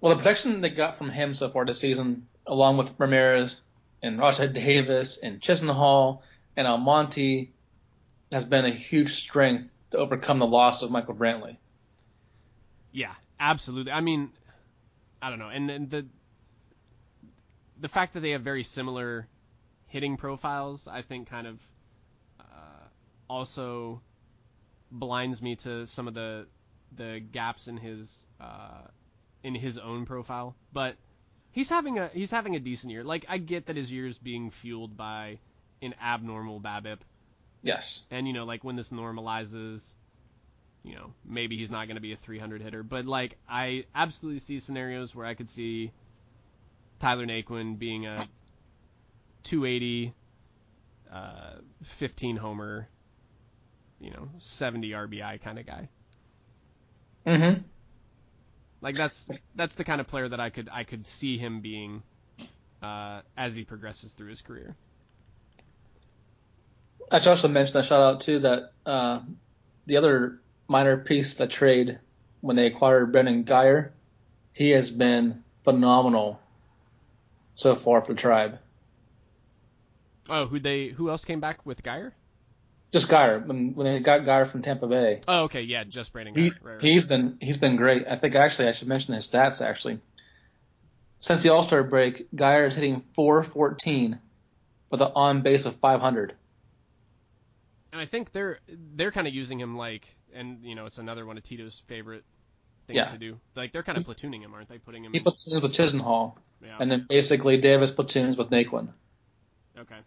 [0.00, 3.60] Well, the production they got from him so far this season, along with Ramirez
[4.02, 6.20] and Rajai Davis and Chisenhall
[6.56, 7.50] and Almonte,
[8.30, 11.56] has been a huge strength to overcome the loss of Michael Brantley.
[12.92, 13.90] Yeah, absolutely.
[13.90, 14.30] I mean,
[15.22, 16.06] I don't know, and, and the
[17.80, 19.26] the fact that they have very similar
[19.88, 21.60] hitting profiles, I think, kind of
[22.40, 22.86] uh,
[23.28, 24.00] also
[24.90, 26.46] blinds me to some of the
[26.96, 28.82] the gaps in his uh,
[29.42, 30.54] in his own profile.
[30.72, 30.96] But
[31.52, 33.04] he's having a he's having a decent year.
[33.04, 35.38] Like I get that his year is being fueled by
[35.82, 36.98] an abnormal BABIP,
[37.62, 38.06] Yes.
[38.10, 39.94] and you know, like when this normalizes,
[40.82, 42.82] you know, maybe he's not going to be a 300 hitter.
[42.82, 45.92] But like, I absolutely see scenarios where I could see
[46.98, 48.24] Tyler Naquin being a
[49.44, 50.14] 280,
[51.12, 51.50] uh,
[51.98, 52.88] 15 homer,
[54.00, 55.88] you know, 70 RBI kind of guy.
[57.26, 57.62] Mm-hmm.
[58.80, 62.02] Like that's that's the kind of player that I could I could see him being
[62.82, 64.76] uh, as he progresses through his career.
[67.10, 69.20] I should also mention a shout out too that uh,
[69.86, 71.98] the other minor piece the trade
[72.40, 73.90] when they acquired Brandon Guyer,
[74.52, 76.40] he has been phenomenal
[77.56, 78.58] so far for the tribe.
[80.28, 82.12] Oh, who they who else came back with Guyer?
[82.92, 85.20] Just Guyer when when they got Guyer from Tampa Bay.
[85.26, 86.54] Oh, okay, yeah, just Brandon He, Guyer.
[86.62, 86.80] Right, right.
[86.82, 88.06] he's been he's been great.
[88.08, 89.98] I think actually I should mention his stats actually.
[91.20, 94.18] Since the All Star break, Guyer is hitting 414
[94.90, 96.34] with an on base of 500.
[97.92, 98.58] And I think they're
[98.94, 102.24] they're kind of using him like, and you know, it's another one of Tito's favorite
[102.86, 103.12] things Yeah.
[103.12, 103.40] to do.
[103.54, 104.78] Like they're kind of platooning him, aren't they?
[104.78, 105.12] Putting him.
[105.12, 106.76] He platoons with Chisenhall, yeah.
[106.80, 108.88] and then basically Davis platoons with Naquin.
[109.78, 109.98] okay.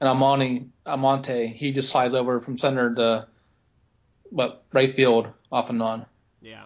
[0.00, 3.28] And Amani Amonte, he just slides over from center to
[4.30, 6.06] what right field off and on.
[6.40, 6.64] Yeah.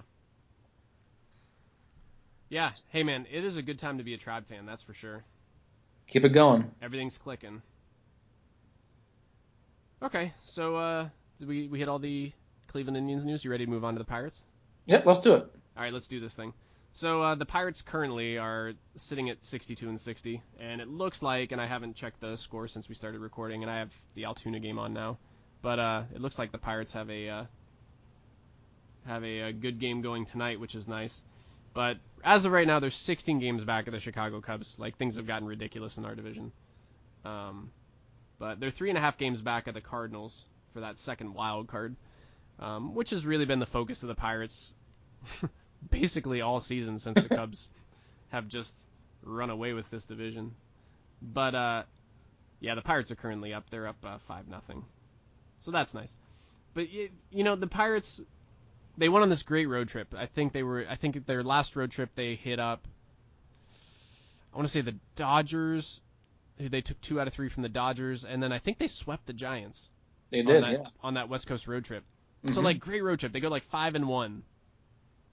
[2.49, 2.71] Yeah.
[2.89, 4.67] Hey man, it is a good time to be a Tribe fan.
[4.67, 5.25] That's for sure.
[6.07, 6.71] Keep it going.
[6.81, 7.63] Everything's clicking.
[10.03, 12.31] Okay, so uh, did we we hit all the
[12.69, 13.45] Cleveland Indians news.
[13.45, 14.43] You ready to move on to the Pirates?
[14.87, 15.43] Yep, let's do it.
[15.77, 16.53] All right, let's do this thing.
[16.97, 21.53] So uh, the Pirates currently are sitting at 62 and 60, and it looks like,
[21.53, 24.61] and I haven't checked the score since we started recording, and I have the Altoona
[24.61, 25.19] game on now,
[25.61, 27.45] but uh, it looks like the Pirates have a uh,
[29.05, 31.23] have a, a good game going tonight, which is nice.
[31.75, 34.79] But as of right now, they're 16 games back of the Chicago Cubs.
[34.79, 36.51] Like things have gotten ridiculous in our division.
[37.27, 37.73] Um,
[38.39, 41.69] but they're three and a half games back of the Cardinals for that second wild
[41.69, 41.95] card,
[42.59, 44.73] um, which has really been the focus of the Pirates
[45.91, 47.71] basically all season since the Cubs
[48.31, 48.75] have just
[49.23, 50.55] run away with this division.
[51.23, 51.83] But uh,
[52.61, 53.69] yeah, the Pirates are currently up.
[53.71, 54.85] They're up uh, five nothing,
[55.61, 56.17] so that's nice.
[56.75, 57.11] But you
[57.45, 58.21] know the Pirates,
[58.99, 60.15] they went on this great road trip.
[60.17, 60.85] I think they were.
[60.89, 62.87] I think their last road trip they hit up.
[64.53, 66.01] I want to say the Dodgers.
[66.59, 69.27] They took two out of three from the Dodgers, and then I think they swept
[69.27, 69.91] the Giants
[70.31, 70.87] They on did, that yeah.
[71.03, 72.03] on that West Coast road trip.
[72.49, 72.65] So Mhm.
[72.65, 73.33] like great road trip.
[73.33, 74.43] They go like five and one.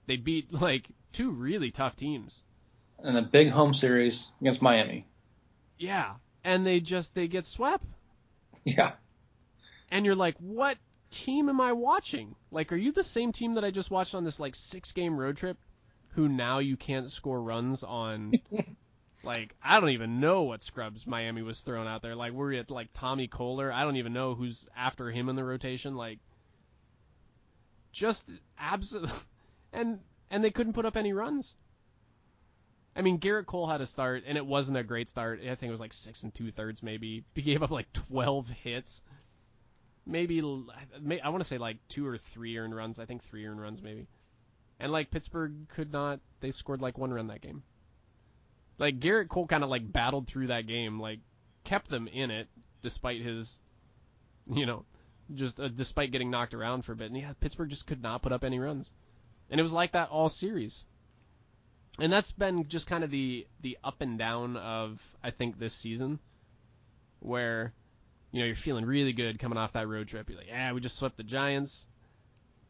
[0.06, 2.42] They beat like two really tough teams.
[3.02, 5.06] And a big home series against Miami.
[5.78, 6.14] Yeah,
[6.44, 7.84] and they just they get swept,
[8.64, 8.92] Yeah.
[9.90, 10.78] and you're like, what
[11.10, 12.34] team am I watching?
[12.50, 15.18] Like, are you the same team that I just watched on this like six game
[15.18, 15.58] road trip?
[16.10, 18.32] Who now you can't score runs on?
[19.24, 22.14] like I don't even know what scrubs Miami was throwing out there.
[22.14, 23.72] Like we're at like Tommy Koehler.
[23.72, 25.96] I don't even know who's after him in the rotation.
[25.96, 26.20] Like
[27.92, 29.10] just absolute
[29.74, 31.56] and and they couldn't put up any runs.
[32.96, 35.40] I mean, Gerrit Cole had a start, and it wasn't a great start.
[35.40, 37.24] I think it was like six and two thirds, maybe.
[37.34, 39.02] He gave up like twelve hits,
[40.06, 40.40] maybe.
[41.00, 42.98] may- I want to say like two or three earned runs.
[42.98, 44.06] I think three earned runs, maybe.
[44.78, 46.20] And like Pittsburgh could not.
[46.40, 47.62] They scored like one run that game.
[48.78, 51.20] Like Gerrit Cole kind of like battled through that game, like
[51.64, 52.48] kept them in it
[52.82, 53.60] despite his,
[54.50, 54.84] you know,
[55.32, 57.10] just uh, despite getting knocked around for a bit.
[57.10, 58.92] And yeah, Pittsburgh just could not put up any runs,
[59.50, 60.84] and it was like that all series.
[61.98, 65.74] And that's been just kind of the the up and down of I think this
[65.74, 66.18] season,
[67.20, 67.72] where
[68.32, 70.28] you know you're feeling really good coming off that road trip.
[70.28, 71.86] You're like, yeah, we just swept the Giants.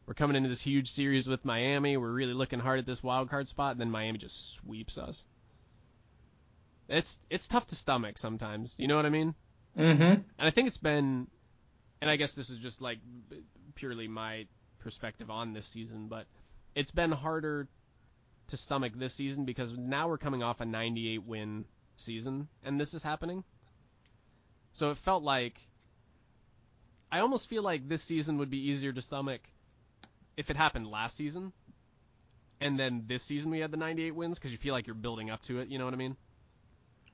[0.05, 1.97] We're coming into this huge series with Miami.
[1.97, 5.25] We're really looking hard at this wild card spot, and then Miami just sweeps us.
[6.87, 8.75] It's it's tough to stomach sometimes.
[8.77, 9.33] You know what I mean?
[9.75, 10.03] Mm-hmm.
[10.03, 11.27] And I think it's been,
[11.99, 12.99] and I guess this is just like
[13.73, 14.45] purely my
[14.79, 16.27] perspective on this season, but
[16.75, 17.67] it's been harder
[18.47, 22.93] to stomach this season because now we're coming off a 98 win season, and this
[22.93, 23.43] is happening.
[24.73, 25.59] So it felt like
[27.11, 29.41] I almost feel like this season would be easier to stomach
[30.37, 31.53] if it happened last season,
[32.59, 35.29] and then this season we had the 98 wins because you feel like you're building
[35.29, 35.69] up to it.
[35.69, 36.17] You know what I mean?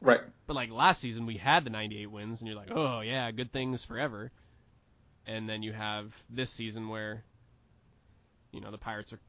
[0.02, 0.21] Right.
[0.47, 3.54] But like last season we had the 98 wins, and you're like, oh yeah, good
[3.54, 4.32] things forever.
[5.28, 7.24] And then you have this season where,
[8.52, 9.19] you know, the Pirates are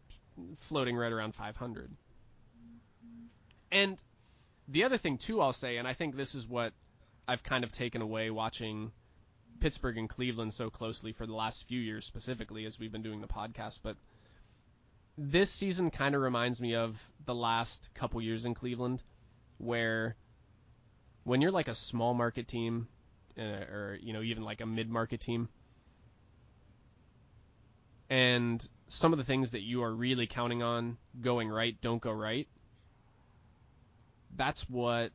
[0.60, 1.90] floating right around 500.
[3.70, 3.98] And
[4.68, 6.72] the other thing too, I'll say, and I think this is what
[7.26, 8.92] I've kind of taken away watching
[9.60, 13.20] Pittsburgh and Cleveland so closely for the last few years specifically as we've been doing
[13.20, 13.96] the podcast, but
[15.16, 19.02] this season kind of reminds me of the last couple years in Cleveland
[19.58, 20.16] where
[21.24, 22.88] when you're like a small market team
[23.38, 25.48] uh, or you know even like a mid market team
[28.10, 32.12] and some of the things that you are really counting on going right don't go
[32.12, 32.48] right
[34.37, 35.12] that's what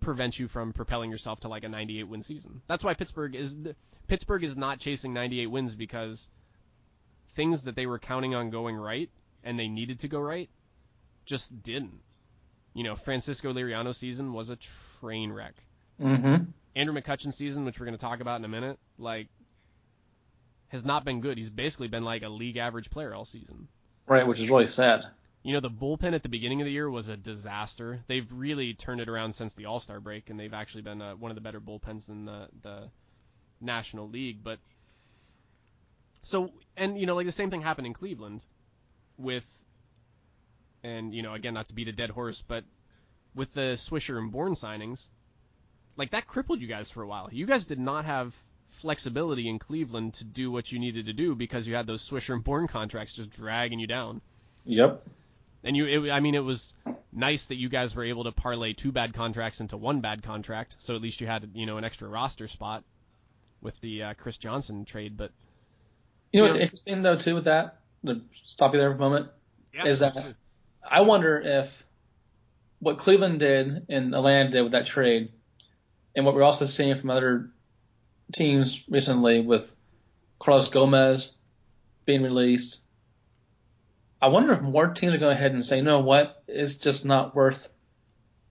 [0.00, 2.62] prevents you from propelling yourself to like a 98 win season.
[2.66, 3.56] That's why Pittsburgh is
[4.06, 6.28] Pittsburgh is not chasing 98 wins because
[7.34, 9.10] things that they were counting on going right
[9.44, 10.48] and they needed to go right
[11.24, 12.00] just didn't.
[12.74, 14.56] You know, Francisco Liriano season was a
[15.00, 15.54] train wreck.
[16.00, 16.44] Mm-hmm.
[16.76, 19.26] Andrew McCutchen season, which we're going to talk about in a minute, like
[20.68, 21.38] has not been good.
[21.38, 23.68] He's basically been like a league average player all season.
[24.06, 25.04] Right, which is really sad.
[25.42, 28.00] You know, the bullpen at the beginning of the year was a disaster.
[28.06, 31.14] They've really turned it around since the All Star break, and they've actually been uh,
[31.14, 32.88] one of the better bullpens in the the
[33.60, 34.42] National League.
[34.42, 34.58] But
[36.22, 38.44] so, and you know, like the same thing happened in Cleveland
[39.16, 39.46] with,
[40.82, 42.64] and you know, again, not to beat a dead horse, but
[43.34, 45.08] with the Swisher and Bourn signings,
[45.96, 47.28] like that crippled you guys for a while.
[47.30, 48.34] You guys did not have
[48.78, 52.34] flexibility in Cleveland to do what you needed to do because you had those Swisher
[52.34, 54.20] and Bourn contracts just dragging you down.
[54.64, 55.04] Yep.
[55.64, 56.74] And you, it, I mean, it was
[57.12, 60.76] nice that you guys were able to parlay two bad contracts into one bad contract,
[60.78, 62.84] so at least you had, you know, an extra roster spot
[63.60, 65.16] with the uh, Chris Johnson trade.
[65.16, 65.32] But
[66.32, 66.62] You know what's Yeah.
[66.62, 67.80] interesting though too with that?
[68.06, 69.28] To stop you there for a moment.
[69.74, 70.16] yeah, Is that-.
[70.88, 71.84] I wonder if
[72.78, 75.32] what Cleveland did and Atlanta did with that trade,
[76.14, 77.50] and what we're also seeing from other
[78.32, 79.74] teams recently with
[80.38, 81.34] Carlos Gomez
[82.04, 82.80] being released.
[84.20, 87.04] I wonder if more teams are going ahead and say, you know what, it's just
[87.04, 87.68] not worth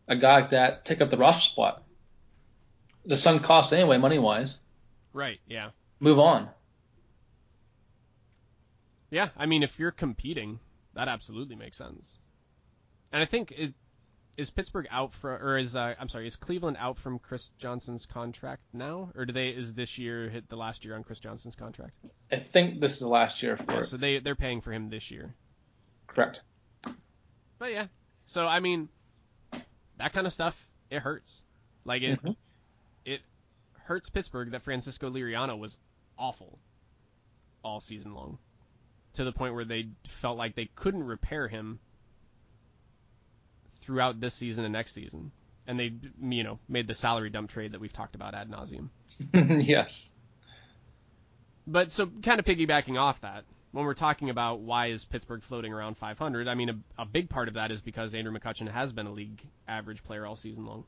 [0.07, 1.83] a guy like that take up the roster spot.
[3.05, 4.57] The sunk cost anyway, money wise.
[5.13, 5.39] right?
[5.47, 6.49] Yeah, Move on.
[9.09, 9.29] yeah.
[9.37, 10.59] I mean, if you're competing,
[10.93, 12.17] that absolutely makes sense.
[13.11, 13.71] And I think is
[14.37, 18.05] is Pittsburgh out for, or is uh, I'm sorry, is Cleveland out from Chris Johnson's
[18.05, 21.55] contract now, or do they is this year hit the last year on Chris Johnson's
[21.55, 21.95] contract?
[22.31, 23.83] I think this is the last year for Yeah, it.
[23.85, 25.33] so they they're paying for him this year.
[26.05, 26.41] Correct.
[27.59, 27.87] But yeah,
[28.25, 28.89] so I mean,
[29.97, 30.55] that kind of stuff
[30.91, 31.43] it hurts.
[31.83, 32.35] Like it Mhm.
[33.05, 33.21] it
[33.85, 35.77] hurts Pittsburgh that Francisco Liriano was
[36.17, 36.59] awful
[37.63, 38.37] all season long,
[39.15, 41.79] to the point where they felt like they couldn't repair him
[43.87, 45.31] throughout this season and next season,
[45.65, 48.89] and they you know made the salary dump trade that we've talked about ad nauseum.
[49.65, 50.13] yes.
[51.65, 55.73] But so kind of piggybacking off that, when we're talking about why is Pittsburgh floating
[55.73, 58.93] around 500, I mean a, a big part of that is because Andrew McCutchen has
[58.93, 60.85] been a league average player all season long.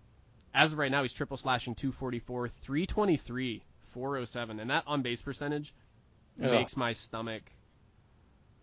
[0.53, 5.73] As of right now, he's triple slashing 244, 323, 407, and that on base percentage
[6.39, 6.51] Yeah.
[6.51, 7.43] makes my stomach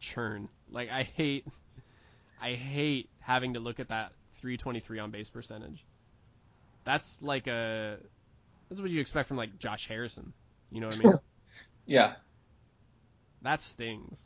[0.01, 0.49] churn.
[0.71, 1.47] Like I hate,
[2.41, 4.13] I hate having to look at that
[4.47, 5.85] 323 on base percentage.
[6.85, 7.97] That's like a,
[8.69, 10.33] that's what you expect from like Josh Harrison.
[10.71, 11.19] You know what I mean?
[11.89, 12.15] Yeah.
[13.43, 14.21] That stings.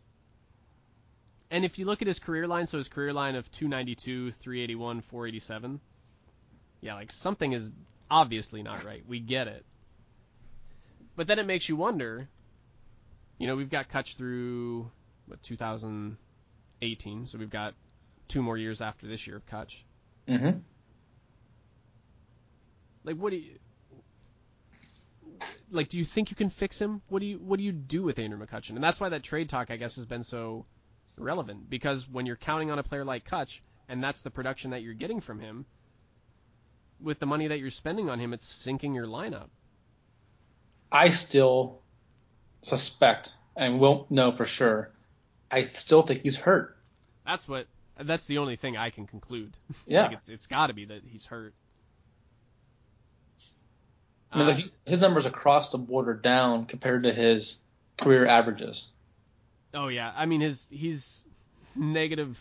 [1.50, 5.02] And if you look at his career line, so his career line of 292, 381,
[5.02, 5.78] 487,
[6.80, 7.70] yeah, like something is
[8.10, 9.02] obviously not right.
[9.06, 9.66] We get it.
[11.16, 12.30] But then it makes you wonder,
[13.36, 14.90] you know, we've got Kutch through,
[15.26, 17.74] what, 2018, so we've got
[18.28, 19.82] two more years after this year of Kutch.
[20.36, 20.50] Hmm
[23.04, 23.58] Like, what do you.
[25.70, 27.02] Like, do you think you can fix him?
[27.08, 28.70] What do you What do you do with Andrew McCutchen?
[28.70, 30.66] And that's why that trade talk, I guess, has been so
[31.16, 34.82] relevant because when you're counting on a player like Kutch, and that's the production that
[34.82, 35.66] you're getting from him,
[37.00, 39.48] with the money that you're spending on him, it's sinking your lineup.
[40.92, 41.80] I still
[42.62, 44.92] suspect and won't know for sure.
[45.50, 46.76] I still think he's hurt.
[47.26, 47.66] That's what.
[48.02, 49.56] That's the only thing I can conclude.
[49.86, 50.02] Yeah.
[50.02, 51.54] like it's, it's got to be that he's hurt.
[54.32, 57.60] I mean, Uh, like, his- numbers across the board are down compared to his
[58.00, 58.86] career averages.
[59.74, 61.24] oh yeah, I mean his he's
[61.74, 62.38] negative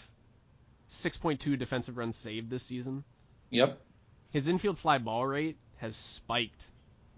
[0.88, 3.04] 6.2 defensive runs saved this season.
[3.52, 3.80] Yep.
[4.32, 6.66] His infield fly ball rate has spiked.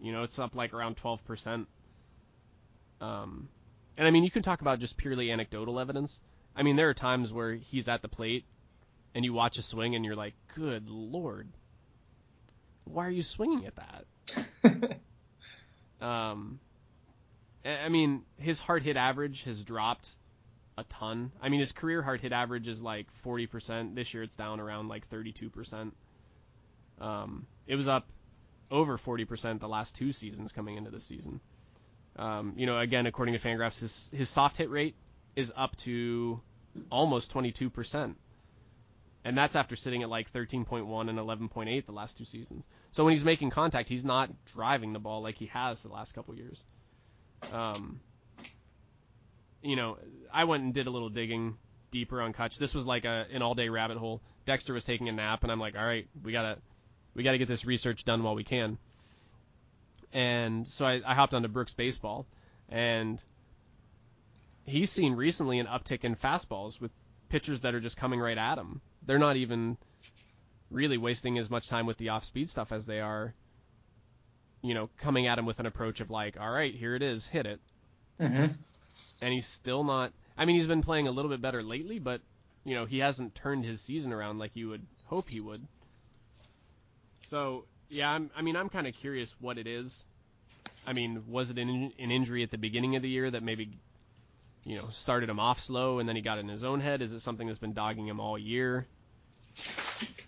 [0.02, 1.66] You know, it's up like around 12%.
[3.02, 3.50] Um,
[3.98, 6.20] and I mean, you can talk about just purely anecdotal evidence.
[6.56, 8.46] I mean, there are times where he's at the plate
[9.16, 11.48] and you watch a swing and you're like, good lord,
[12.86, 14.98] why are you swinging at that?
[16.02, 16.60] Um,
[17.64, 20.10] I mean, his hard hit average has dropped
[20.78, 21.32] a ton.
[21.42, 23.94] I mean, his career hard hit average is like 40%.
[23.94, 25.92] This year it's down around like 32%.
[27.00, 28.08] Um, it was up
[28.72, 31.40] over 40% the last two seasons coming into the season.
[32.16, 34.96] Um, you know, again, according to Fangraphs, his, his soft hit rate
[35.36, 36.42] is up to
[36.90, 38.16] almost 22%.
[39.24, 42.68] And that's after sitting at like 13.1 and 11.8 the last two seasons.
[42.92, 46.14] So when he's making contact, he's not driving the ball like he has the last
[46.14, 46.64] couple years.
[47.52, 48.00] Um,
[49.62, 49.98] you know,
[50.34, 51.58] I went and did a little digging
[51.92, 52.58] deeper on Kutch.
[52.58, 54.22] This was like a an all day rabbit hole.
[54.46, 56.58] Dexter was taking a nap, and I'm like, all right, we gotta
[57.14, 58.78] we gotta get this research done while we can.
[60.14, 62.26] And so I, I hopped onto Brooks Baseball,
[62.70, 63.24] and
[64.66, 66.92] he's seen recently an uptick in fastballs with
[67.30, 68.82] pitchers that are just coming right at him.
[69.06, 69.78] They're not even
[70.70, 73.34] really wasting as much time with the off speed stuff as they are,
[74.62, 77.28] you know, coming at him with an approach of like, all right, here it is,
[77.28, 77.60] hit it
[78.20, 78.48] hmm
[79.22, 80.14] and he's still not.
[80.38, 82.22] I mean, he's been playing a little bit better lately, but
[82.66, 85.68] you know, he hasn't turned his season around like you would hope he would.
[87.24, 90.06] So yeah, I'm, I mean, I'm kind of curious what it is.
[90.86, 93.80] I mean, was it an, an injury at the beginning of the year that maybe,
[94.66, 97.02] you know, started him off slow and then he got in his own head?
[97.02, 98.86] Is it something that's been dogging him all year?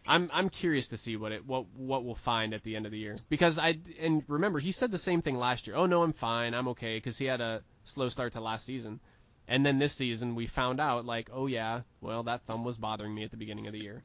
[0.06, 2.92] I'm I'm curious to see what it what what we'll find at the end of
[2.92, 5.76] the year because I and remember he said the same thing last year.
[5.76, 9.00] Oh no, I'm fine, I'm okay because he had a slow start to last season,
[9.48, 13.16] and then this season we found out like oh yeah, well that thumb was bothering
[13.16, 14.04] me at the beginning of the year.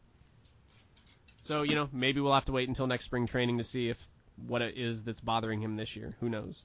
[1.43, 3.99] So you know maybe we'll have to wait until next spring training to see if
[4.47, 6.15] what it is that's bothering him this year.
[6.21, 6.65] Who knows?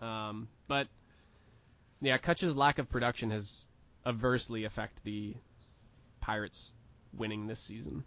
[0.00, 0.88] Um, but
[2.02, 3.68] yeah, Kutch's lack of production has
[4.04, 5.34] adversely affected the
[6.20, 6.72] Pirates
[7.16, 8.04] winning this season.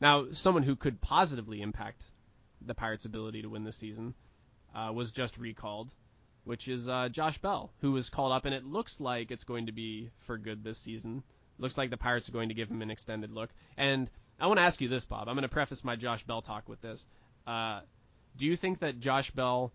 [0.00, 2.04] Now, someone who could positively impact
[2.60, 4.14] the Pirates' ability to win this season
[4.74, 5.92] uh, was just recalled,
[6.44, 9.66] which is uh, Josh Bell, who was called up, and it looks like it's going
[9.66, 11.22] to be for good this season.
[11.58, 13.50] Looks like the Pirates are going to give him an extended look.
[13.76, 14.10] And
[14.40, 15.28] I want to ask you this, Bob.
[15.28, 17.06] I'm going to preface my Josh Bell talk with this.
[17.46, 17.80] Uh,
[18.36, 19.72] do you think that Josh Bell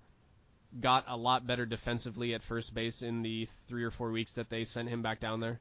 [0.80, 4.50] got a lot better defensively at first base in the three or four weeks that
[4.50, 5.60] they sent him back down there?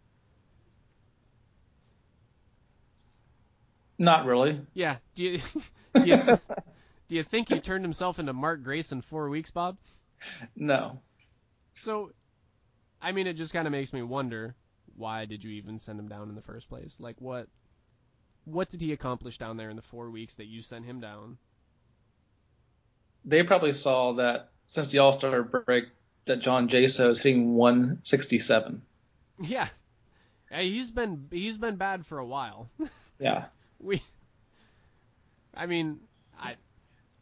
[3.99, 4.61] Not really.
[4.75, 4.97] Yeah.
[5.15, 5.39] Do you
[5.95, 6.17] do you,
[7.09, 9.77] do you think he turned himself into Mark Grace in four weeks, Bob?
[10.57, 11.01] No.
[11.75, 12.11] So,
[13.01, 14.55] I mean, it just kind of makes me wonder
[14.97, 16.97] why did you even send him down in the first place?
[16.99, 17.49] Like, what
[18.45, 21.39] what did he accomplish down there in the four weeks that you sent him down?
[23.25, 25.85] They probably saw that since the All Star break
[26.27, 28.83] that John Jaso is hitting 167.
[29.43, 29.69] Yeah.
[30.51, 32.69] Yeah, he's been he's been bad for a while.
[33.21, 33.45] Yeah.
[33.79, 34.03] we
[35.55, 36.01] I mean,
[36.39, 36.57] I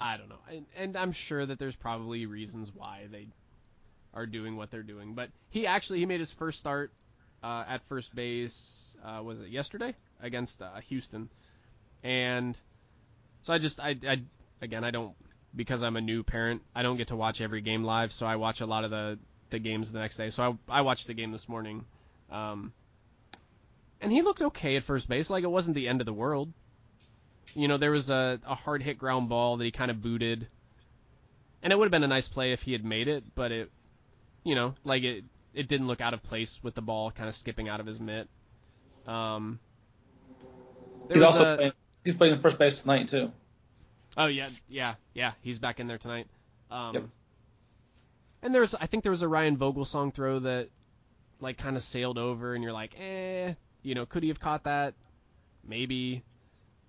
[0.00, 0.40] I don't know.
[0.50, 3.28] And, and I'm sure that there's probably reasons why they
[4.14, 6.92] are doing what they're doing, but he actually he made his first start
[7.42, 11.28] uh, at first base uh, was it yesterday against uh, Houston.
[12.02, 12.58] And
[13.42, 14.22] so I just I, I
[14.60, 15.14] again I don't
[15.54, 18.36] because I'm a new parent, I don't get to watch every game live, so I
[18.36, 19.18] watch a lot of the
[19.50, 20.30] the games the next day.
[20.30, 21.84] So I I watched the game this morning.
[22.30, 22.72] Um,
[24.00, 26.52] and he looked okay at first base, like it wasn't the end of the world.
[27.54, 30.48] You know, there was a, a hard hit ground ball that he kind of booted.
[31.62, 33.70] And it would have been a nice play if he had made it, but it,
[34.42, 35.24] you know, like it,
[35.54, 38.00] it didn't look out of place with the ball kind of skipping out of his
[38.00, 38.28] mitt.
[39.06, 39.60] Um,
[41.12, 41.72] He's also a- playing,
[42.04, 43.30] he's playing first base tonight too.
[44.16, 45.32] Oh yeah, yeah, yeah.
[45.42, 46.26] He's back in there tonight.
[46.70, 47.04] Um, Yep.
[48.42, 50.68] And there's, I think there was a Ryan Vogelsong throw that,
[51.40, 54.64] like, kind of sailed over, and you're like, eh, you know, could he have caught
[54.64, 54.94] that?
[55.64, 56.24] Maybe.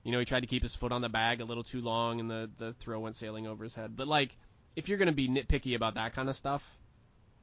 [0.03, 2.19] You know, he tried to keep his foot on the bag a little too long,
[2.19, 3.95] and the the throw went sailing over his head.
[3.95, 4.35] But like,
[4.75, 6.63] if you're gonna be nitpicky about that kind of stuff,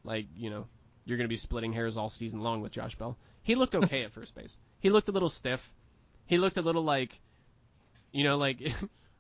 [0.05, 0.69] like, you know,
[1.05, 3.17] you're gonna be splitting hairs all season long with Josh Bell.
[3.43, 4.59] He looked okay at first base.
[4.81, 5.73] He looked a little stiff.
[6.27, 7.21] He looked a little like
[8.13, 8.61] You know, like,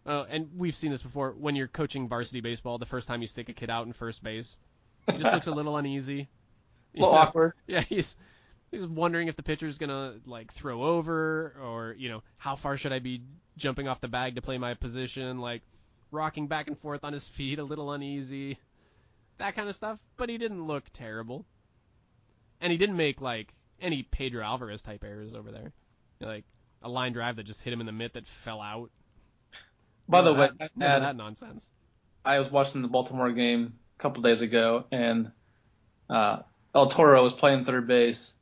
[0.06, 1.32] uh, and we've seen this before.
[1.32, 4.22] When you're coaching varsity baseball, the first time you stick a kid out in first
[4.22, 4.56] base,
[5.10, 6.28] he just looks a little uneasy.
[6.92, 7.20] A little know?
[7.20, 7.52] awkward.
[7.68, 8.16] Yeah, he's
[8.72, 12.92] he's wondering if the pitcher's gonna like throw over, or you know, how far should
[12.92, 13.22] I be
[13.56, 15.62] jumping off the bag to play my position, like
[16.10, 18.58] rocking back and forth on his feet, a little uneasy,
[19.38, 20.00] that kind of stuff.
[20.16, 21.46] But he didn't look terrible,
[22.60, 25.72] and he didn't make like any Pedro Alvarez type errors over there,
[26.20, 26.44] like
[26.82, 28.90] a line drive that just hit him in the mitt that fell out.
[30.10, 31.70] By the way, that, I, had- that nonsense.
[32.24, 35.30] I was watching the Baltimore game a couple days ago, and
[36.08, 36.40] uh,
[36.74, 38.34] El Toro was playing third base,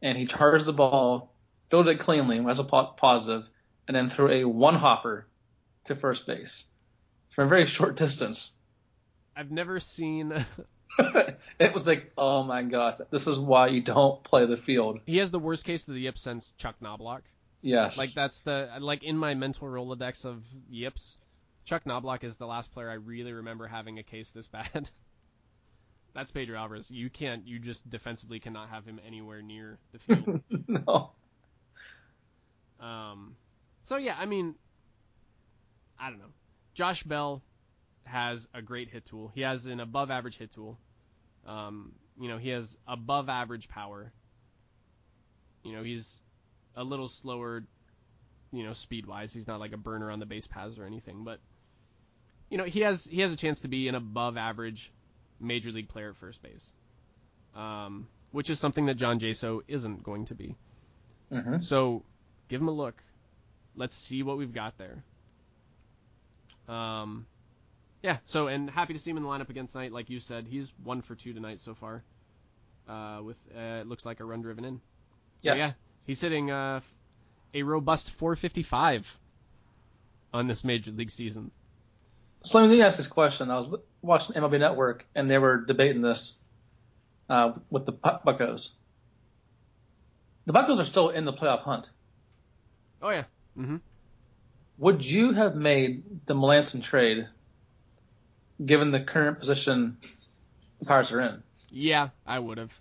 [0.00, 1.32] and he charged the ball,
[1.70, 3.48] fielded it cleanly, was a po- positive,
[3.88, 5.26] and then threw a one hopper
[5.86, 6.66] to first base
[7.30, 8.52] from a very short distance.
[9.34, 10.32] I've never seen.
[11.58, 15.00] it was like, oh my gosh, this is why you don't play the field.
[15.04, 17.22] he has the worst case of the yips since Chuck Knobloch.
[17.62, 17.98] Yes.
[17.98, 21.18] Like that's the like in my mental rolodex of yips,
[21.64, 24.88] Chuck Knobloch is the last player I really remember having a case this bad.
[26.14, 26.90] that's Pedro Alvarez.
[26.90, 27.46] You can't.
[27.46, 30.40] You just defensively cannot have him anywhere near the field.
[30.68, 31.10] no.
[32.80, 33.36] um,
[33.82, 34.54] so yeah, I mean,
[35.98, 36.32] I don't know.
[36.74, 37.42] Josh Bell
[38.04, 39.32] has a great hit tool.
[39.34, 40.78] He has an above average hit tool.
[41.46, 44.12] Um, you know, he has above average power.
[45.64, 46.20] You know, he's
[46.76, 47.64] a little slower,
[48.52, 49.32] you know, speed wise.
[49.32, 51.40] He's not like a burner on the base paths or anything, but
[52.50, 54.92] you know, he has he has a chance to be an above average
[55.40, 56.72] major league player at first base.
[57.54, 60.54] Um, which is something that John Jaso isn't going to be.
[61.32, 62.04] hmm So
[62.48, 63.02] give him a look.
[63.74, 65.02] Let's see what we've got there.
[66.68, 67.26] Um,
[68.02, 68.18] yeah.
[68.26, 69.92] So and happy to see him in the lineup again tonight.
[69.92, 72.02] Like you said, he's one for two tonight so far.
[72.88, 74.76] Uh, with uh, it looks like a run driven in.
[75.42, 75.58] So, Yes.
[75.58, 75.72] yeah,
[76.06, 76.80] he's hitting uh,
[77.54, 79.16] a robust 455
[80.32, 81.50] on this major league season.
[82.42, 83.50] So let me ask this question.
[83.50, 83.68] I was
[84.02, 86.38] watching MLB Network, and they were debating this
[87.28, 88.76] uh, with the Buckos.
[90.46, 91.90] The Buckos are still in the playoff hunt.
[93.02, 93.24] Oh yeah.
[93.58, 93.76] Mm-hmm.
[94.78, 97.26] Would you have made the Melancon trade
[98.64, 99.96] given the current position
[100.78, 101.42] the Pirates are in?
[101.70, 102.72] Yeah, I would have.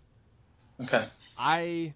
[0.84, 1.06] Okay.
[1.38, 1.94] I.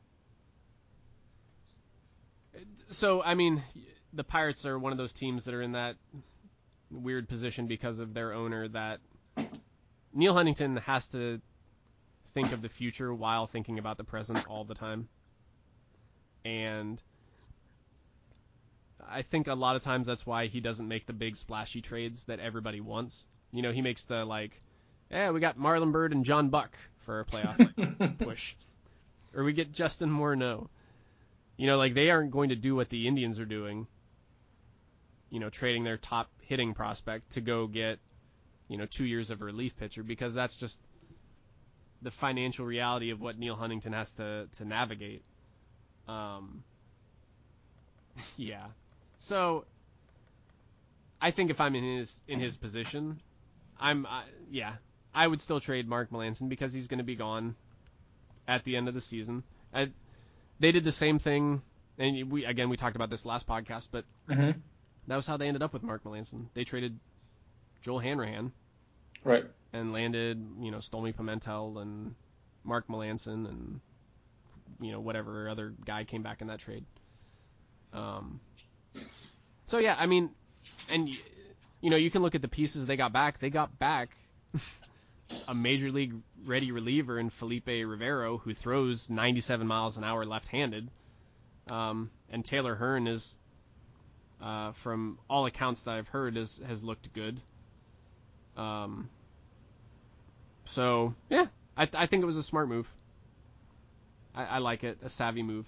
[2.90, 3.64] So I mean,
[4.14, 5.96] the Pirates are one of those teams that are in that
[6.92, 9.00] weird position because of their owner that
[10.14, 11.40] Neil Huntington has to
[12.34, 15.08] think of the future while thinking about the present all the time.
[16.46, 17.02] And
[19.08, 22.26] I think a lot of times that's why he doesn't make the big splashy trades
[22.26, 23.26] that everybody wants.
[23.52, 24.62] You know, he makes the like,
[25.12, 28.56] yeah, we got Marlon Byrd and John Buck for a playoff push.
[29.36, 30.70] Or we get Justin Morneau.
[31.60, 33.86] You know, like they aren't going to do what the Indians are doing.
[35.30, 38.00] You know, trading their top hitting prospect to go get,
[38.70, 40.80] you know, two years of relief pitcher because that's just
[42.02, 45.22] the financial reality of what Neil Huntington has to to navigate.
[46.08, 46.64] Um,
[48.38, 48.68] yeah.
[49.18, 49.66] So
[51.22, 53.20] I think if I'm in his in his position,
[53.78, 54.76] I'm I, yeah,
[55.14, 57.58] I would still trade Mark Melancon because he's going to be gone
[58.48, 59.44] at the end of the season.
[59.74, 59.90] I,
[60.60, 61.62] they did the same thing,
[61.98, 64.52] and we again we talked about this last podcast, but hmm
[65.08, 66.46] that was how they ended up with Mark Melancon.
[66.54, 67.00] They traded
[67.82, 68.52] Joel Hanrahan
[69.24, 69.46] Right.
[69.74, 72.14] and landed, you know, Stolmy Pimentel and
[72.64, 73.80] Mark Melancon and
[74.80, 76.86] you know whatever other guy came back in that trade.
[77.94, 78.40] Um,
[79.66, 80.30] so yeah, I mean,
[80.92, 81.10] and
[81.82, 83.40] you know you can look at the pieces they got back.
[83.40, 84.10] They got back
[85.48, 86.16] a major league
[86.46, 90.90] ready reliever in Felipe Rivero, who throws 97 miles an hour left-handed,
[91.68, 93.38] um, and Taylor Hearn is,
[94.42, 97.42] uh, from all accounts that I've heard, is has looked good.
[98.58, 99.10] Um,
[100.66, 102.88] so yeah, I, I think it was a smart move.
[104.36, 105.66] I, I like it, a savvy move.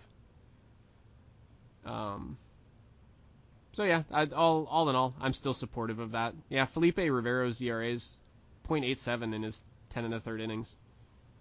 [1.86, 2.38] Um,
[3.74, 6.34] so yeah, I, all all in all, I'm still supportive of that.
[6.50, 8.18] Yeah, Felipe Rivero's ERAs
[8.68, 10.78] 0.87 in his 10 and a third innings.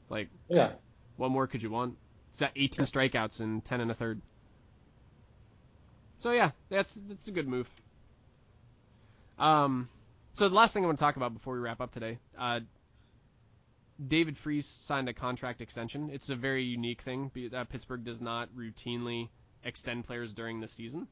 [0.08, 0.72] Like, yeah.
[1.16, 1.96] What more could you want?
[2.32, 4.20] He's 18 strikeouts in 10 and a third.
[6.18, 7.68] So yeah, that's that's a good move.
[9.38, 9.88] Um,
[10.34, 12.60] so the last thing I want to talk about before we wrap up today, uh,
[14.06, 16.10] David Freese signed a contract extension.
[16.10, 17.30] It's a very unique thing.
[17.54, 19.28] Uh, Pittsburgh does not routinely
[19.64, 21.08] extend players during the season.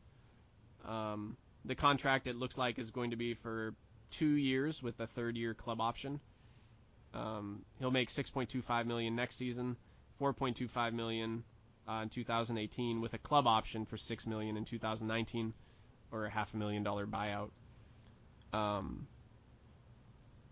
[0.86, 3.74] Um, the contract it looks like is going to be for
[4.10, 6.20] two years with a third year club option.
[7.14, 9.76] Um, he'll make 6.25 million next season,
[10.20, 11.44] 4.25 million
[11.88, 15.54] uh, in 2018 with a club option for 6 million in 2019.
[16.10, 17.50] or a half a million dollar buyout.
[18.52, 19.06] Um,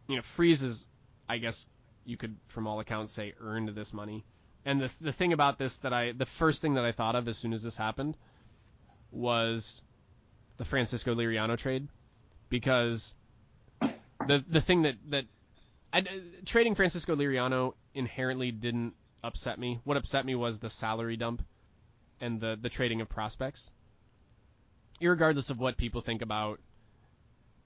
[0.08, 0.86] you know, Freese is,
[1.28, 1.66] I guess
[2.04, 4.24] you could, from all accounts, say earned this money.
[4.64, 7.28] And the the thing about this that I, the first thing that I thought of
[7.28, 8.16] as soon as this happened,
[9.10, 9.82] was
[10.56, 11.88] the Francisco Liriano trade,
[12.48, 13.14] because
[14.26, 15.24] the the thing that that
[15.92, 16.04] I,
[16.44, 19.80] trading Francisco Liriano inherently didn't upset me.
[19.84, 21.42] What upset me was the salary dump
[22.20, 23.70] and the the trading of prospects.
[25.00, 26.60] Irregardless of what people think about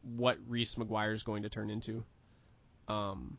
[0.02, 2.04] what Reese McGuire is going to turn into,
[2.88, 3.36] um,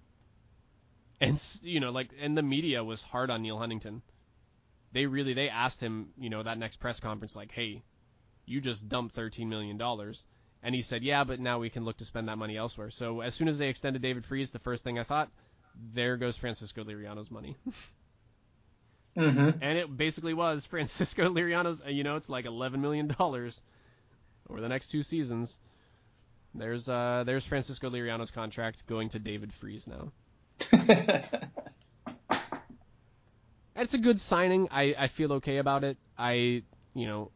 [1.19, 4.01] and you know, like, and the media was hard on Neil Huntington.
[4.93, 7.84] They really they asked him, you know, that next press conference, like, hey,
[8.45, 10.26] you just dumped thirteen million dollars.
[10.64, 12.91] And he said, yeah, but now we can look to spend that money elsewhere.
[12.91, 15.30] So as soon as they extended David Freese, the first thing I thought,
[15.93, 17.57] there goes Francisco Liriano's money.
[19.18, 19.62] Mm-hmm.
[19.62, 21.82] And it basically was Francisco Liriano's.
[21.86, 23.62] You know, it's like eleven million dollars
[24.49, 25.57] over the next two seasons.
[26.53, 30.12] There's uh, there's Francisco Liriano's contract going to David Freese now.
[33.76, 34.68] it's a good signing.
[34.72, 35.97] I, I feel okay about it.
[36.18, 37.32] I you know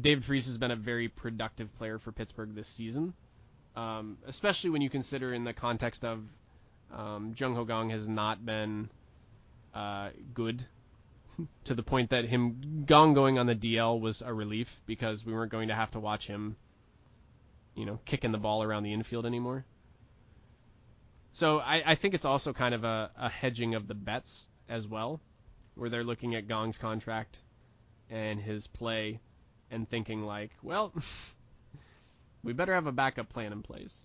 [0.00, 3.14] David Freese has been a very productive player for Pittsburgh this season,
[3.74, 6.22] um, especially when you consider in the context of
[6.94, 8.88] um, Jung Ho Kang has not been
[9.74, 10.64] uh, good
[11.64, 15.32] to the point that him Kang going on the DL was a relief because we
[15.32, 16.56] weren't going to have to watch him,
[17.74, 19.64] you know, kicking the ball around the infield anymore.
[21.32, 24.88] So I, I think it's also kind of a, a hedging of the bets as
[24.88, 25.20] well,
[25.74, 27.40] where they're looking at Kang's contract
[28.08, 29.20] and his play
[29.70, 30.92] and thinking like, well,
[32.42, 34.04] we better have a backup plan in place.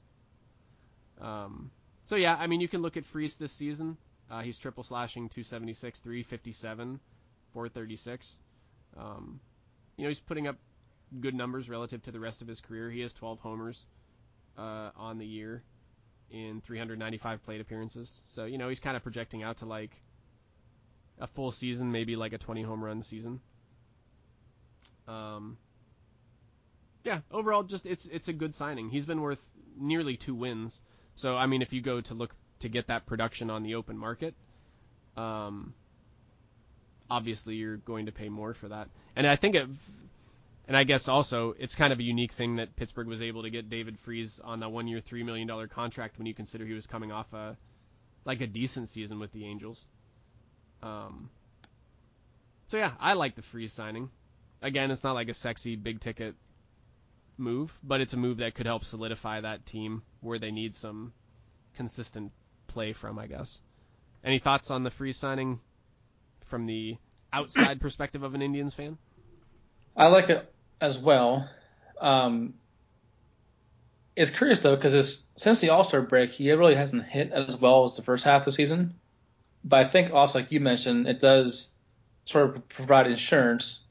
[1.20, 1.72] Um,
[2.06, 3.98] so yeah, I mean, you can look at Freese this season.
[4.30, 7.00] Uh, he's triple slashing 276, 357,
[7.54, 8.38] 436.
[8.98, 9.40] Um,
[9.98, 10.56] you know, he's putting up
[11.20, 12.90] good numbers relative to the rest of his career.
[12.90, 13.86] He has 12 homers
[14.58, 15.62] uh, on the year
[16.32, 18.22] in 395 plate appearances.
[18.30, 19.92] So, you know, he's kind of projecting out to like
[21.20, 23.42] a full season, maybe like a 20 home run season.
[25.08, 25.58] Um,
[27.04, 28.90] yeah, overall, just it's it's a good signing.
[28.90, 29.44] He's been worth
[29.78, 30.82] nearly two wins.
[31.16, 33.98] So, I mean, if you go to look to get that production on the open
[33.98, 34.34] market,
[35.18, 35.74] um,
[37.10, 38.88] obviously you're going to pay more for that.
[39.16, 39.68] And I think it,
[40.68, 43.50] and I guess also it's kind of a unique thing that Pittsburgh was able to
[43.50, 46.88] get David Freese on that one-year, three million dollar contract when you consider he was
[46.88, 47.58] coming off a
[48.24, 49.88] like a decent season with the Angels.
[50.84, 51.30] Um,
[52.68, 54.10] so yeah, I like the Freese signing.
[54.62, 56.36] Again, it's not like a sexy big ticket
[57.38, 61.14] move, but it's a move that could help solidify that team where they need some
[61.76, 62.32] consistent
[62.68, 63.60] play from, I guess.
[64.24, 65.60] Any thoughts on the free signing
[66.46, 66.98] from the
[67.34, 68.98] outside perspective of an Indians fan?
[69.98, 71.50] I like it as well.
[72.00, 72.54] Um,
[74.16, 77.86] it's curious though because since the All Star break, he really hasn't hit as well
[77.86, 78.96] as the first half of the season.
[79.64, 81.72] But I think also, like you mentioned, it does
[82.26, 83.82] sort of provide insurance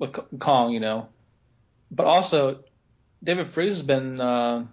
[0.00, 1.08] with Kang, you know.
[1.92, 2.64] But also,
[3.22, 4.66] David Freese has been uh,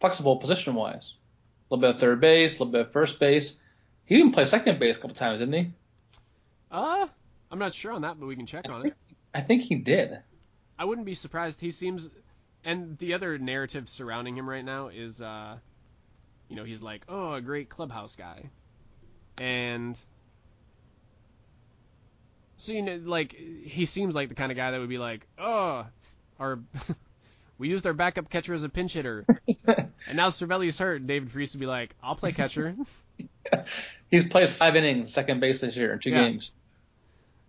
[0.00, 1.16] flexible position wise.
[1.70, 3.58] A little bit of third base, a little bit of first base.
[4.04, 5.72] He even played second base a couple times, didn't he?
[6.70, 7.06] Uh,
[7.50, 9.16] I'm not sure on that, but we can check I on think, it.
[9.32, 10.18] I think he did.
[10.78, 11.60] I wouldn't be surprised.
[11.60, 12.10] He seems,
[12.64, 15.58] and the other narrative surrounding him right now is, uh,
[16.48, 18.50] you know, he's like, oh, a great clubhouse guy,
[19.38, 19.98] and
[22.62, 25.26] so you know, like he seems like the kind of guy that would be like,
[25.38, 25.84] oh,
[26.38, 26.60] our
[27.58, 29.26] we used our backup catcher as a pinch hitter,
[29.66, 31.00] and now Cervelli's hurt.
[31.00, 32.76] And David Freese would be like, I'll play catcher.
[34.10, 36.28] He's played five innings second base this year in two Yeah.
[36.28, 36.52] games.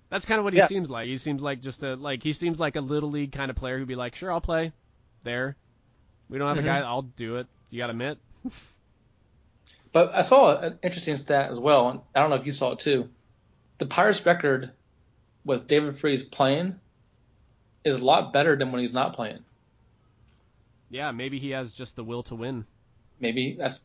[0.09, 0.68] That's kind of what he Yeah.
[0.68, 1.07] seems like.
[1.07, 3.78] He seems like just a like he seems like a little league kind of player
[3.78, 4.72] who'd be like, sure, I'll play
[5.24, 5.55] there.
[6.30, 6.61] We don't have Mhm.
[6.61, 6.80] a guy.
[6.80, 7.47] I'll do it.
[7.70, 8.18] You got a mitt?
[9.91, 12.72] But I saw an interesting stat as well, and I don't know if you saw
[12.72, 13.09] it too.
[13.80, 14.72] The Pirates' record
[15.46, 16.80] with David Freese playing
[17.84, 19.39] is a lot better than when he's not playing.
[20.89, 22.66] Yeah, maybe he has just the will to win.
[23.20, 23.82] Maybe that's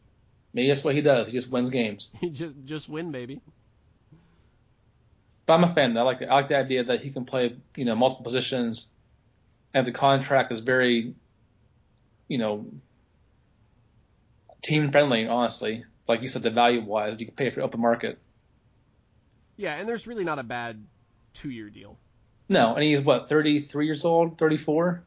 [0.53, 1.27] maybe that's what he does.
[1.27, 2.11] He just wins games.
[2.21, 3.41] He just just win, baby.
[5.47, 5.97] But I'm a fan.
[5.97, 8.89] I like the, I like the idea that he can play you know multiple positions,
[9.73, 11.15] and the contract is very,
[12.29, 12.67] you know,
[14.61, 15.27] team friendly.
[15.27, 18.19] Honestly, like you said, the value wise, you can pay for open market.
[19.57, 20.85] Yeah, and there's really not a bad
[21.39, 21.97] two-year deal.
[22.49, 25.03] No, and he's what 33 years old, 34.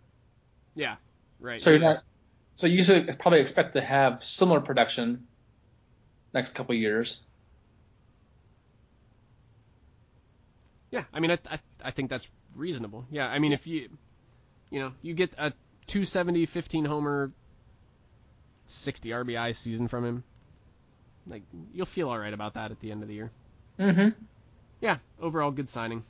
[0.75, 0.95] Yeah,
[1.39, 1.59] right.
[1.59, 2.03] So you're not.
[2.55, 5.27] So you should probably expect to have similar production
[6.34, 7.21] next couple years.
[10.91, 13.05] Yeah, I mean, I, I I think that's reasonable.
[13.09, 13.89] Yeah, I mean, if you
[14.69, 15.51] you know, you get a
[15.88, 17.32] 270, 15 homer,
[18.65, 20.23] 60 RBI season from him.
[21.27, 23.32] Like you'll feel all right about that at the end of the year.
[23.79, 24.09] Mm-hmm.
[24.79, 26.03] Yeah, overall good signing.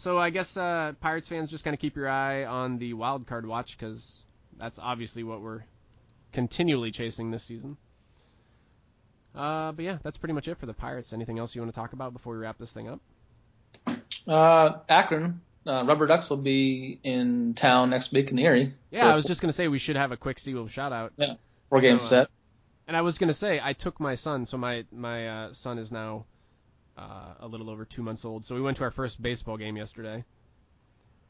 [0.00, 3.26] So I guess uh, Pirates fans just kind of keep your eye on the wild
[3.26, 4.24] card watch because
[4.56, 5.60] that's obviously what we're
[6.32, 7.76] continually chasing this season.
[9.34, 11.12] Uh, but yeah, that's pretty much it for the Pirates.
[11.12, 13.00] Anything else you want to talk about before we wrap this thing up?
[14.26, 18.72] Uh, Akron, uh, Rubber Ducks will be in town next week in Erie.
[18.90, 21.12] Yeah, I was just gonna say we should have a quick Seawolf shout out.
[21.18, 21.34] Yeah,
[21.68, 22.28] four game So, uh, set.
[22.88, 25.92] And I was gonna say I took my son, so my my uh, son is
[25.92, 26.24] now
[27.00, 28.44] uh, a little over two months old.
[28.44, 30.24] So we went to our first baseball game yesterday.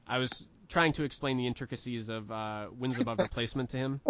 [0.07, 4.01] I was trying to explain the intricacies of uh, wins above replacement to him.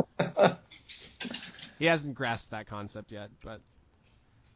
[1.79, 3.61] He hasn't grasped that concept yet, but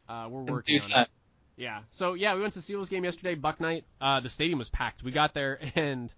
[0.08, 1.08] uh, we're working on it.
[1.56, 1.80] Yeah.
[1.90, 3.84] So yeah, we went to the Seals game yesterday, Buck Night.
[4.00, 5.02] Uh, the stadium was packed.
[5.02, 6.12] We got there and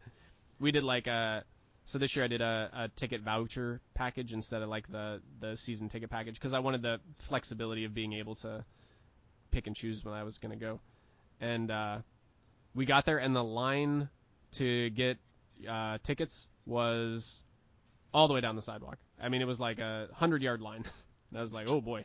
[0.60, 1.44] we did like a.
[1.84, 5.56] So this year I did a, a ticket voucher package instead of like the the
[5.56, 8.64] season ticket package because I wanted the flexibility of being able to
[9.56, 10.80] pick and choose when I was gonna go.
[11.40, 11.98] And uh,
[12.74, 14.10] we got there and the line
[14.52, 15.16] to get
[15.66, 17.42] uh, tickets was
[18.12, 18.98] all the way down the sidewalk.
[19.18, 20.84] I mean, it was like a hundred yard line.
[21.30, 22.04] And I was like, oh boy.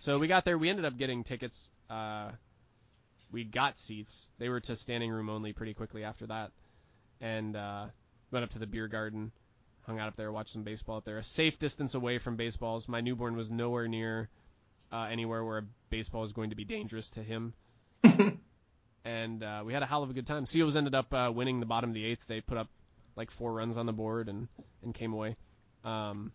[0.00, 0.56] So we got there.
[0.56, 1.68] We ended up getting tickets.
[1.90, 2.30] Uh,
[3.30, 4.30] we got seats.
[4.38, 6.50] They were to standing room only pretty quickly after that.
[7.20, 7.84] And uh,
[8.30, 9.32] went up to the beer garden,
[9.82, 11.18] hung out up there, watched some baseball up there.
[11.18, 12.88] A safe distance away from baseballs.
[12.88, 14.30] My newborn was nowhere near
[14.90, 17.52] uh, anywhere where a baseball is going to be dangerous to him.
[19.04, 20.46] and uh, we had a hell of a good time.
[20.46, 22.22] Seals ended up uh, winning the bottom of the eighth.
[22.26, 22.68] They put up
[23.14, 24.48] like four runs on the board and,
[24.82, 25.36] and came away.
[25.84, 26.32] Um,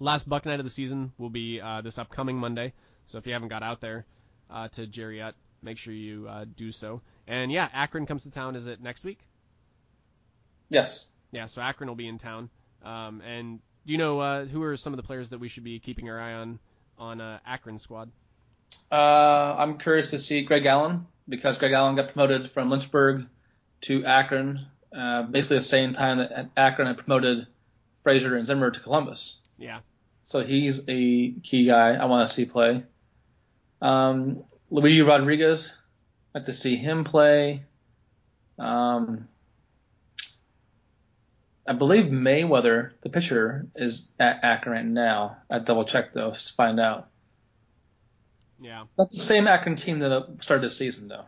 [0.00, 2.72] last Buck night of the season will be uh, this upcoming Monday.
[3.04, 4.06] So if you haven't got out there
[4.50, 7.02] uh, to Jariet, make sure you uh, do so.
[7.26, 8.56] And yeah, Akron comes to town.
[8.56, 9.20] Is it next week?
[10.70, 11.06] Yes.
[11.32, 12.48] Yeah, so Akron will be in town.
[12.82, 15.64] Um, and do you know uh, who are some of the players that we should
[15.64, 16.58] be keeping our eye on
[16.98, 18.10] on uh, Akron squad?
[18.90, 23.26] Uh, I'm curious to see Greg Allen because Greg Allen got promoted from Lynchburg
[23.82, 24.66] to Akron,
[24.96, 27.46] uh, basically the same time that Akron had promoted
[28.02, 29.38] Frazier and Zimmer to Columbus.
[29.58, 29.80] Yeah,
[30.24, 32.84] So he's a key guy I want to see play.
[33.82, 35.76] Um, Luigi Rodriguez,
[36.34, 37.64] I'd like to see him play.
[38.58, 39.28] Um,
[41.66, 45.36] I believe Merryweather, the pitcher, is at Akron now.
[45.50, 47.08] I double check though, to find out.
[48.60, 51.24] Yeah, That's the same Akron team that started this season though.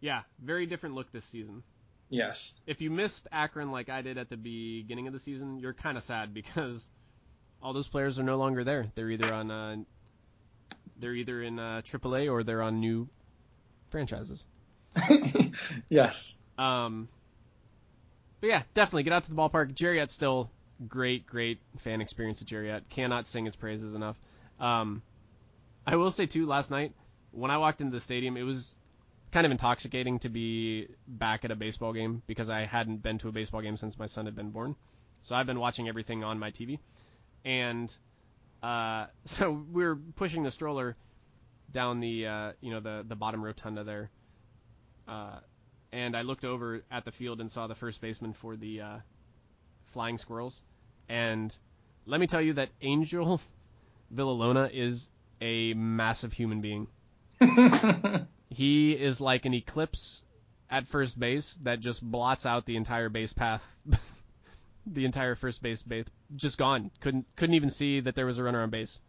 [0.00, 0.22] yeah.
[0.42, 1.62] Very different look this season.
[2.10, 2.60] Yes.
[2.66, 5.96] If you missed Akron like I did at the beginning of the season, you're kind
[5.96, 6.88] of sad because
[7.62, 8.86] all those players are no longer there.
[8.94, 9.76] They're either on uh,
[10.98, 13.08] they're either in uh, AAA or they're on new
[13.90, 14.44] franchises.
[15.88, 16.36] yes.
[16.58, 17.08] Um,
[18.40, 19.74] but yeah, definitely get out to the ballpark.
[19.74, 20.50] Jariet's still
[20.88, 22.82] great, great fan experience at Jariet.
[22.90, 24.16] Cannot sing its praises enough.
[24.60, 25.02] Um,
[25.86, 26.92] I will say too, last night
[27.32, 28.76] when I walked into the stadium, it was
[29.32, 33.28] kind of intoxicating to be back at a baseball game because I hadn't been to
[33.28, 34.76] a baseball game since my son had been born.
[35.22, 36.78] So I've been watching everything on my TV,
[37.44, 37.94] and
[38.62, 40.96] uh, so we were pushing the stroller
[41.72, 44.10] down the uh, you know the the bottom rotunda there.
[45.08, 45.40] Uh,
[45.92, 48.96] and I looked over at the field and saw the first baseman for the uh,
[49.86, 50.62] Flying Squirrels.
[51.08, 51.56] And
[52.06, 53.40] let me tell you that Angel
[54.14, 55.10] Villalona is
[55.42, 56.86] a massive human being.
[58.54, 60.22] He is like an eclipse
[60.70, 63.66] at first base that just blots out the entire base path.
[64.86, 66.90] the entire first base base just gone.
[67.00, 69.00] Couldn't couldn't even see that there was a runner on base.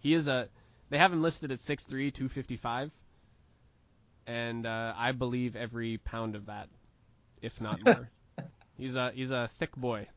[0.00, 0.48] He is a
[0.90, 2.90] they have him listed at 6'3", 255
[4.26, 6.68] and uh, I believe every pound of that,
[7.40, 8.10] if not more.
[8.78, 10.08] he's a he's a thick boy.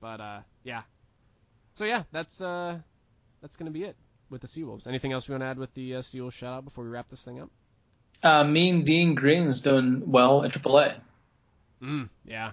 [0.00, 0.82] But uh, yeah.
[1.72, 2.78] So yeah, that's uh,
[3.40, 3.96] that's gonna be it
[4.34, 4.86] with the Seawolves.
[4.86, 7.08] Anything else you want to add with the uh, Seawolves shout out before we wrap
[7.08, 7.50] this thing up?
[8.22, 10.96] Uh, mean Dean Green's doing well in AAA.
[11.82, 12.52] Mm, yeah.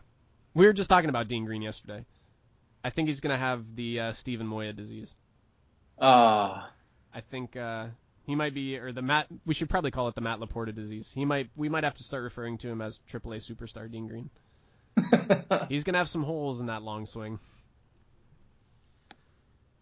[0.53, 2.05] We were just talking about Dean Green yesterday.
[2.83, 5.15] I think he's gonna have the uh, Steven Moya disease.
[5.99, 6.71] Ah,
[7.13, 7.87] I think uh,
[8.25, 9.27] he might be, or the Matt.
[9.45, 11.11] We should probably call it the Matt Laporta disease.
[11.13, 11.49] He might.
[11.55, 14.29] We might have to start referring to him as AAA superstar Dean Green.
[15.69, 17.39] He's gonna have some holes in that long swing.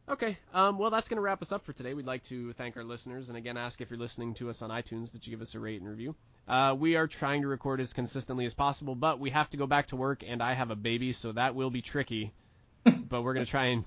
[0.10, 1.93] Okay, um, well that's gonna wrap us up for today.
[1.93, 4.72] We'd like to thank our listeners, and again ask if you're listening to us on
[4.72, 6.16] iTunes that you give us a rate and review.
[6.47, 9.68] Uh, we are trying to record as consistently as possible, but we have to go
[9.68, 12.34] back to work, and I have a baby, so that will be tricky.
[13.10, 13.86] but we're gonna try and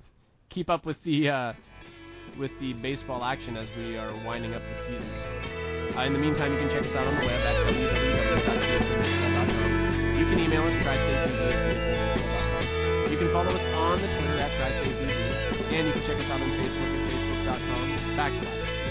[0.49, 1.53] keep up with the uh,
[2.39, 5.11] with the baseball action as we are winding up the season.
[5.97, 10.19] Uh, in the meantime, you can check us out on the web at www.tsnbaseball.com.
[10.19, 13.11] You can email us, tristatebd at.
[13.11, 15.32] You can follow us on the Twitter at tristatebd,
[15.75, 18.83] and you can check us out on Facebook at facebook.com backslash.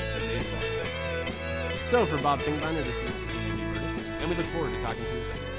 [1.86, 5.16] So for Bob Finkbeiner, this is Andy Burdick, and we look forward to talking to
[5.16, 5.51] you soon.